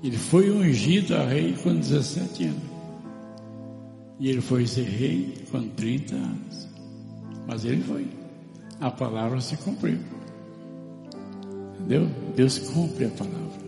ele 0.00 0.16
foi 0.16 0.48
ungido 0.48 1.16
a 1.16 1.24
rei 1.24 1.52
com 1.60 1.74
17 1.74 2.44
anos. 2.44 2.62
E 4.20 4.28
ele 4.28 4.40
foi 4.40 4.64
ser 4.64 4.84
rei 4.84 5.34
com 5.50 5.60
30 5.70 6.14
anos. 6.14 6.68
Mas 7.48 7.64
ele 7.64 7.82
foi 7.82 8.06
a 8.80 8.92
palavra 8.92 9.40
se 9.40 9.56
cumpriu. 9.56 9.98
Entendeu? 11.80 12.08
Deus 12.36 12.60
cumpre 12.60 13.06
a 13.06 13.10
palavra. 13.10 13.60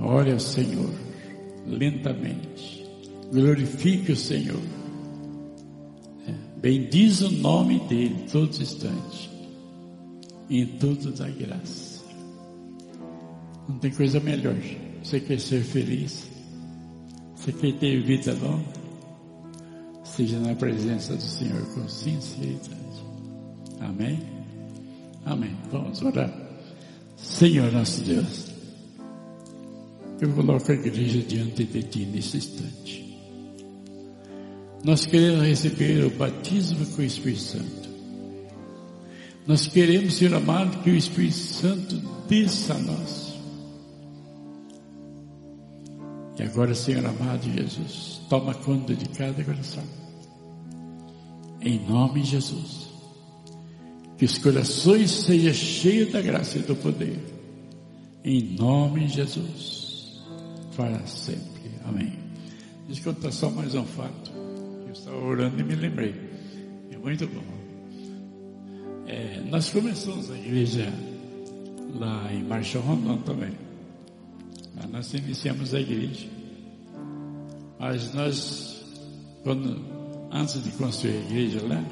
Olha 0.00 0.38
Senhor 0.38 0.88
lentamente. 1.66 2.86
Glorifique 3.30 4.12
o 4.12 4.16
Senhor. 4.16 4.81
Bendiz 6.62 7.20
o 7.22 7.28
nome 7.28 7.80
dele 7.88 8.24
todos 8.30 8.60
os 8.60 8.62
instantes. 8.62 9.28
Em 10.48 10.64
tudo 10.64 11.10
dá 11.10 11.28
graça. 11.28 12.04
Não 13.68 13.78
tem 13.80 13.90
coisa 13.90 14.20
melhor. 14.20 14.54
Você 15.02 15.18
quer 15.18 15.40
ser 15.40 15.64
feliz? 15.64 16.30
Você 17.34 17.50
quer 17.50 17.72
ter 17.78 18.00
vida 18.04 18.32
longa? 18.34 18.64
Seja 20.04 20.38
na 20.38 20.54
presença 20.54 21.16
do 21.16 21.22
Senhor 21.22 21.66
com 21.74 21.88
sinceridade. 21.88 23.04
Amém? 23.80 24.20
Amém. 25.24 25.56
Vamos 25.72 26.00
orar. 26.00 26.32
Senhor 27.16 27.72
nosso 27.72 28.04
Deus, 28.04 28.52
eu 30.20 30.32
coloco 30.32 30.70
a 30.70 30.74
igreja 30.76 31.22
diante 31.22 31.64
de 31.64 31.82
Ti 31.82 32.06
nesse 32.06 32.36
instante. 32.36 33.01
Nós 34.84 35.06
queremos 35.06 35.42
receber 35.42 36.04
o 36.04 36.10
batismo 36.10 36.84
com 36.86 37.02
o 37.02 37.04
Espírito 37.04 37.42
Santo. 37.42 37.88
Nós 39.46 39.66
queremos, 39.66 40.14
Senhor 40.14 40.34
amado, 40.34 40.82
que 40.82 40.90
o 40.90 40.96
Espírito 40.96 41.36
Santo 41.36 41.96
desça 42.28 42.74
a 42.74 42.78
nós. 42.78 43.32
E 46.38 46.42
agora, 46.42 46.74
Senhor 46.74 47.04
amado 47.04 47.44
Jesus, 47.44 48.20
toma 48.28 48.54
conta 48.54 48.94
de 48.94 49.08
cada 49.10 49.44
coração. 49.44 49.84
Em 51.60 51.78
nome 51.86 52.22
de 52.22 52.30
Jesus. 52.30 52.88
Que 54.18 54.24
os 54.24 54.38
corações 54.38 55.10
sejam 55.10 55.54
cheios 55.54 56.12
da 56.12 56.20
graça 56.20 56.58
e 56.58 56.62
do 56.62 56.74
poder. 56.74 57.20
Em 58.24 58.42
nome 58.56 59.06
de 59.06 59.14
Jesus. 59.14 60.22
Para 60.76 61.06
sempre. 61.06 61.70
Amém. 61.84 62.18
Deixa 62.86 63.08
eu 63.08 63.14
contar 63.14 63.30
só 63.30 63.50
mais 63.50 63.74
um 63.74 63.84
fato. 63.84 64.41
Estava 65.02 65.16
orando 65.16 65.60
e 65.60 65.64
me 65.64 65.74
lembrei. 65.74 66.14
É 66.92 66.96
muito 66.96 67.26
bom. 67.26 67.42
É, 69.04 69.40
nós 69.50 69.68
começamos 69.68 70.30
a 70.30 70.38
igreja 70.38 70.92
lá 71.96 72.32
em 72.32 72.44
Marcha 72.44 72.78
Rondon 72.78 73.16
também. 73.22 73.50
Nós 74.92 75.12
iniciamos 75.12 75.74
a 75.74 75.80
igreja. 75.80 76.28
Mas 77.80 78.14
nós, 78.14 78.84
quando, 79.42 79.84
antes 80.30 80.62
de 80.62 80.70
construir 80.70 81.16
a 81.16 81.20
igreja 81.22 81.66
lá, 81.66 81.84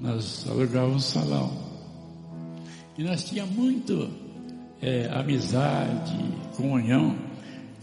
nós 0.00 0.46
alugávamos 0.48 0.96
um 0.98 1.00
salão. 1.00 1.52
E 2.96 3.02
nós 3.02 3.24
tínhamos 3.24 3.56
muito 3.56 4.08
é, 4.80 5.08
amizade, 5.10 6.16
comunhão 6.56 7.18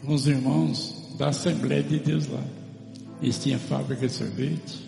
com 0.01 0.13
os 0.13 0.25
irmãos 0.25 1.13
da 1.17 1.28
Assembleia 1.28 1.84
de 1.84 1.99
Deus 1.99 2.28
lá. 2.28 2.64
Eles 3.21 3.39
tinham 3.39 3.60
fábrica 3.60 4.08
de 4.08 4.13
sorvete. 4.13 4.86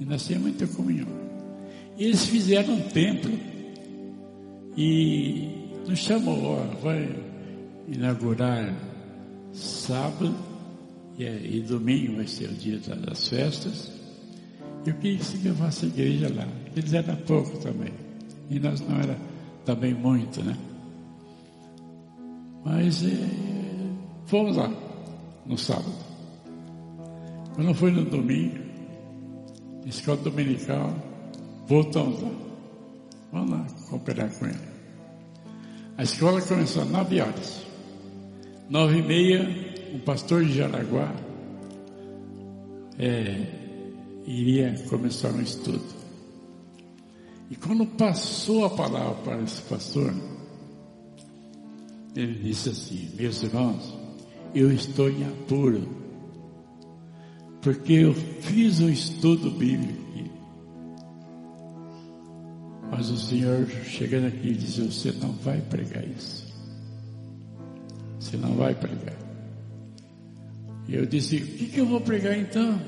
E 0.00 0.04
nós 0.04 0.26
tínhamos 0.26 0.50
muita 0.50 0.66
comunhão. 0.68 1.08
Eles 1.98 2.26
fizeram 2.26 2.74
um 2.74 2.80
templo. 2.88 3.32
E 4.76 5.48
nos 5.86 5.98
chamou, 5.98 6.42
ó, 6.44 6.64
vai 6.80 7.08
inaugurar 7.88 8.72
sábado 9.52 10.34
e, 11.18 11.24
e 11.24 11.60
domingo 11.62 12.16
vai 12.16 12.26
ser 12.26 12.48
o 12.48 12.54
dia 12.54 12.78
das 12.78 13.28
festas. 13.28 13.92
Eu 14.86 14.94
quis 14.94 15.30
que 15.30 15.48
levasse 15.48 15.86
a 15.86 15.88
igreja 15.88 16.32
lá. 16.32 16.46
Eles 16.76 16.92
eram 16.94 17.16
pouco 17.16 17.58
também. 17.58 17.92
E 18.48 18.58
nós 18.60 18.80
não 18.80 18.96
era 18.98 19.18
também 19.64 19.92
muito, 19.92 20.42
né? 20.42 20.56
Mas 22.64 23.04
é, 23.04 23.10
fomos 24.26 24.56
lá 24.56 24.72
no 25.44 25.58
sábado. 25.58 26.07
Quando 27.58 27.74
foi 27.74 27.90
no 27.90 28.04
domingo, 28.04 28.56
escola 29.84 30.16
dominical, 30.18 30.94
voltamos 31.66 32.22
lá. 32.22 32.30
Vamos 33.32 33.50
lá 33.50 33.66
cooperar 33.90 34.30
com 34.38 34.46
ele. 34.46 34.60
A 35.96 36.04
escola 36.04 36.40
começou 36.40 36.82
às 36.84 36.88
nove 36.88 37.20
horas. 37.20 37.66
Nove 38.70 38.98
e 38.98 39.02
meia, 39.02 39.74
um 39.92 39.98
pastor 39.98 40.44
de 40.44 40.52
Jaraguá, 40.52 41.12
é, 42.96 43.44
iria 44.24 44.80
começar 44.88 45.32
um 45.32 45.42
estudo. 45.42 45.82
E 47.50 47.56
quando 47.56 47.84
passou 47.84 48.66
a 48.66 48.70
palavra 48.70 49.16
para 49.24 49.42
esse 49.42 49.62
pastor, 49.62 50.14
ele 52.14 52.34
disse 52.34 52.68
assim: 52.68 53.10
Meus 53.16 53.42
irmãos, 53.42 53.98
eu 54.54 54.70
estou 54.70 55.10
em 55.10 55.24
apuro, 55.24 56.07
porque 57.60 57.92
eu 57.92 58.14
fiz 58.14 58.80
um 58.80 58.88
estudo 58.88 59.50
bíblico. 59.50 60.08
Mas 62.90 63.10
o 63.10 63.16
Senhor, 63.16 63.66
chegando 63.84 64.26
aqui, 64.26 64.52
disse: 64.54 64.80
Você 64.82 65.12
não 65.12 65.32
vai 65.32 65.60
pregar 65.60 66.04
isso. 66.04 66.46
Você 68.18 68.36
não 68.36 68.54
vai 68.54 68.74
pregar. 68.74 69.16
E 70.88 70.94
eu 70.94 71.06
disse: 71.06 71.36
O 71.36 71.46
que, 71.46 71.66
que 71.66 71.80
eu 71.80 71.86
vou 71.86 72.00
pregar 72.00 72.36
então? 72.36 72.80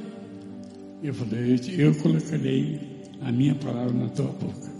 Eu 1.02 1.14
falei, 1.14 1.59
eu 1.78 1.94
colocarei 1.94 2.80
a 3.22 3.33
minha 3.33 3.54
palavra 3.54 3.92
na 3.92 4.09
tua 4.09 4.26
boca. 4.26 4.70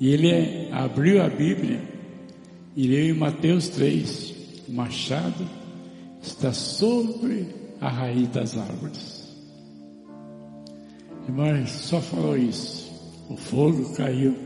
E 0.00 0.08
ele 0.08 0.70
abriu 0.70 1.22
a 1.22 1.28
Bíblia 1.28 1.80
e 2.74 2.86
leu 2.86 3.14
em 3.14 3.18
Mateus 3.18 3.68
3, 3.68 4.34
o 4.68 4.72
machado 4.72 5.46
está 6.22 6.52
sobre 6.52 7.61
a 7.82 7.88
raiz 7.88 8.28
das 8.28 8.56
árvores. 8.56 9.28
Irmãos, 11.28 11.68
só 11.68 12.00
falou 12.00 12.38
isso. 12.38 12.90
O 13.28 13.36
fogo 13.36 13.92
caiu. 13.94 14.36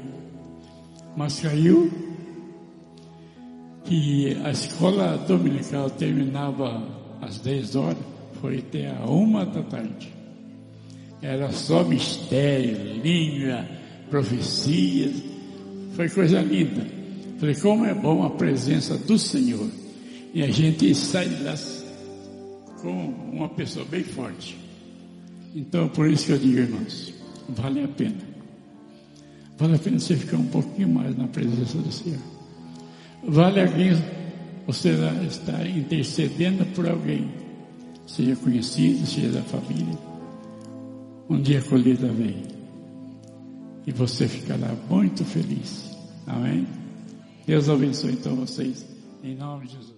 Mas 1.15 1.41
caiu 1.41 1.91
que 3.85 4.37
a 4.43 4.51
escola 4.51 5.19
dominical 5.29 5.91
terminava 5.91 6.83
às 7.21 7.39
10 7.39 7.77
horas, 7.77 7.99
foi 8.41 8.59
até 8.59 8.91
a 8.91 9.05
uma 9.05 9.45
da 9.45 9.63
tarde. 9.63 10.13
Era 11.23 11.51
só 11.53 11.85
mistério, 11.85 13.03
língua, 13.03 13.67
profecias. 14.11 15.23
Foi 15.93 16.09
coisa 16.09 16.41
linda. 16.41 16.87
Falei, 17.39 17.55
como 17.55 17.85
é 17.85 17.95
bom 17.95 18.23
a 18.25 18.31
presença 18.31 18.97
do 18.97 19.19
Senhor. 19.19 19.69
E 20.35 20.43
a 20.43 20.51
gente 20.51 20.95
sai 20.95 21.29
lá 21.43 21.55
com 22.81 23.09
uma 23.33 23.49
pessoa 23.49 23.85
bem 23.85 24.03
forte. 24.05 24.57
Então, 25.55 25.89
por 25.89 26.09
isso 26.11 26.27
que 26.27 26.33
eu 26.33 26.39
digo, 26.39 26.59
irmãos, 26.59 27.15
vale 27.49 27.83
a 27.83 27.89
pena. 27.89 28.19
Vale 29.59 29.77
a 29.77 29.79
pena 29.79 29.99
você 29.99 30.17
ficar 30.17 30.37
um 30.37 30.47
pouquinho 30.47 30.89
mais 30.89 31.17
na 31.17 31.27
presença 31.29 31.79
do 31.79 31.91
Senhor. 31.91 32.19
Vale 33.25 33.61
alguém, 33.61 33.93
você 34.67 34.91
está 35.27 35.67
intercedendo 35.67 36.65
por 36.75 36.89
alguém, 36.89 37.31
seja 38.07 38.37
conhecido, 38.37 39.07
seja 39.07 39.33
da 39.33 39.43
família. 39.43 39.99
Um 41.29 41.41
dia 41.41 41.59
a 41.59 41.63
colheita 41.63 42.07
vem. 42.07 42.43
E 43.87 43.93
você 43.93 44.29
ficará 44.29 44.75
muito 44.89 45.25
feliz. 45.25 45.97
Amém? 46.27 46.67
Deus 47.47 47.69
abençoe 47.69 48.13
então 48.13 48.37
vocês. 48.37 48.87
Em 49.23 49.35
nome 49.35 49.67
de 49.67 49.75
Jesus. 49.75 49.96